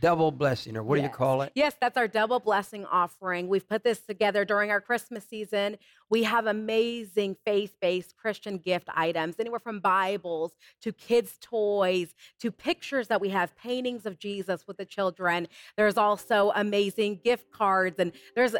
[0.02, 1.52] double blessing, or what do you call it?
[1.56, 3.48] Yes, that's our double blessing offering.
[3.48, 5.78] We've put this together during our Christmas season.
[6.10, 12.52] We have amazing faith based Christian gift items, anywhere from Bibles to kids' toys to
[12.52, 15.48] pictures that we have, paintings of Jesus with the children.
[15.76, 18.56] There's also amazing gift cards, and there's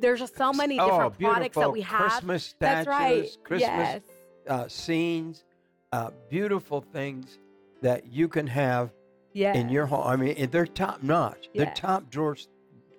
[0.00, 2.10] there's just so many different oh, products that we have.
[2.12, 3.36] Christmas statues, That's right.
[3.44, 4.00] Christmas Yes.
[4.46, 5.44] uh, scenes,
[5.92, 7.38] uh, beautiful things
[7.82, 8.90] that you can have
[9.34, 10.06] in your home.
[10.06, 11.48] I mean, they're top notch.
[11.54, 12.36] They're top drawer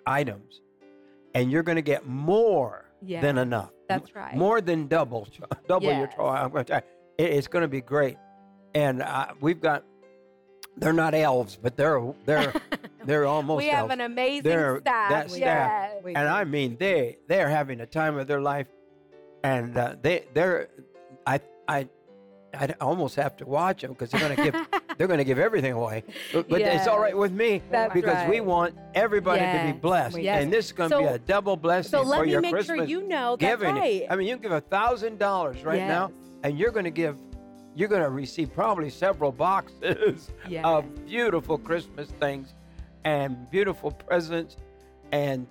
[0.05, 0.61] items,
[1.33, 3.71] and you're going to get more than enough.
[3.87, 4.35] that's right.
[4.35, 5.27] More than double,
[5.67, 6.27] double your toy.
[6.29, 6.81] I'm going to tell
[7.19, 8.17] you, it's going to be great.
[8.73, 9.83] And uh, we've got.
[10.77, 12.53] They're not elves, but they're they're
[13.05, 13.57] they're almost.
[13.57, 13.93] we have elves.
[13.93, 15.09] an amazing They're staff.
[15.09, 16.13] that staff, Yes.
[16.15, 18.67] and I mean they they're having a time of their life,
[19.43, 20.69] and uh, they they're
[21.27, 21.89] I I
[22.53, 24.55] I almost have to watch them because they're going to give
[24.99, 26.03] they're going to give everything away.
[26.33, 30.19] But, but it's all right with me That's because we want everybody to be blessed,
[30.19, 30.43] Yes.
[30.43, 32.49] and this is going to be a double blessing so let for me your make
[32.51, 33.75] sure Christmas you know that's giving.
[33.75, 34.05] right.
[34.09, 36.11] I mean, you can give a thousand dollars right now,
[36.43, 37.17] and you're going to give.
[37.75, 40.65] You're going to receive probably several boxes Yes.
[40.65, 42.53] of beautiful Christmas things
[43.05, 44.57] and beautiful presents,
[45.13, 45.47] and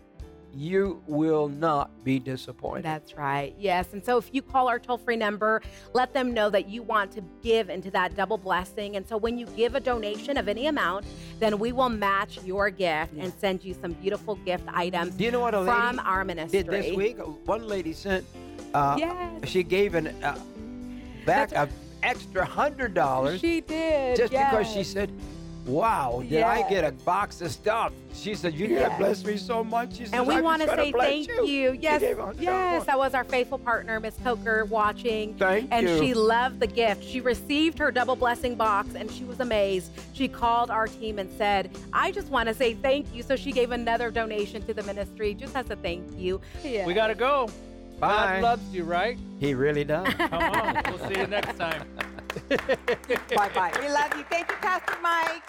[0.54, 2.84] you will not be disappointed.
[2.84, 3.54] That's right.
[3.58, 3.92] Yes.
[3.92, 5.62] And so if you call our toll free number,
[5.94, 8.96] let them know that you want to give into that double blessing.
[8.96, 11.04] And so when you give a donation of any amount,
[11.38, 15.30] then we will match your gift and send you some beautiful gift items Do you
[15.30, 16.62] know what a lady from our ministry.
[16.62, 17.18] did this week?
[17.46, 18.24] One lady sent.
[18.74, 19.48] Uh, Yes.
[19.48, 20.38] She gave an uh,
[21.24, 21.68] back an
[22.02, 23.40] extra hundred dollars.
[23.40, 24.16] She did.
[24.16, 25.10] just because she said,
[25.68, 28.88] "Wow, did I get a box of stuff?" She said, "You Yes.
[28.88, 31.78] have blessed me so much." She says, And we want to say thank you." you.
[31.80, 32.02] Yes,
[32.38, 35.34] yes, that was our faithful partner, Miss Coker, watching.
[35.34, 35.98] Thank and you.
[35.98, 37.04] she loved the gift.
[37.04, 39.92] She received her double blessing box and she was amazed.
[40.14, 43.22] She called our team and said, I just want to say thank you.
[43.22, 46.40] So she gave another donation to the ministry just as a thank you.
[46.64, 47.48] We got to go.
[48.00, 48.08] Bye.
[48.08, 49.18] God loves you, right?
[49.40, 50.12] He really does.
[50.14, 50.82] Come on.
[50.88, 51.82] We'll see you next time.
[53.34, 53.72] bye bye.
[53.80, 54.24] We love you.
[54.30, 55.42] Thank you, Pastor Mike.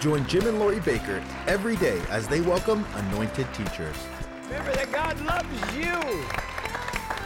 [0.00, 3.96] Join Jim and Lori Bakker every day as they welcome anointed teachers
[4.44, 5.94] Remember that God loves you.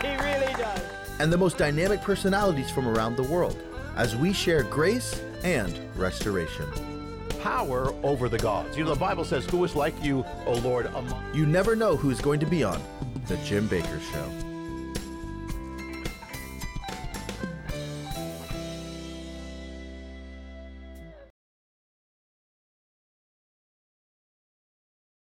[0.09, 0.81] He really does.
[1.19, 3.61] and the most dynamic personalities from around the world
[3.97, 6.67] as we share grace and restoration.
[7.43, 8.77] Power over the gods.
[8.79, 11.97] You know, the Bible says, Who is like you, O Lord, among You never know
[11.97, 12.81] who's going to be on
[13.27, 14.50] The Jim Bakker Show.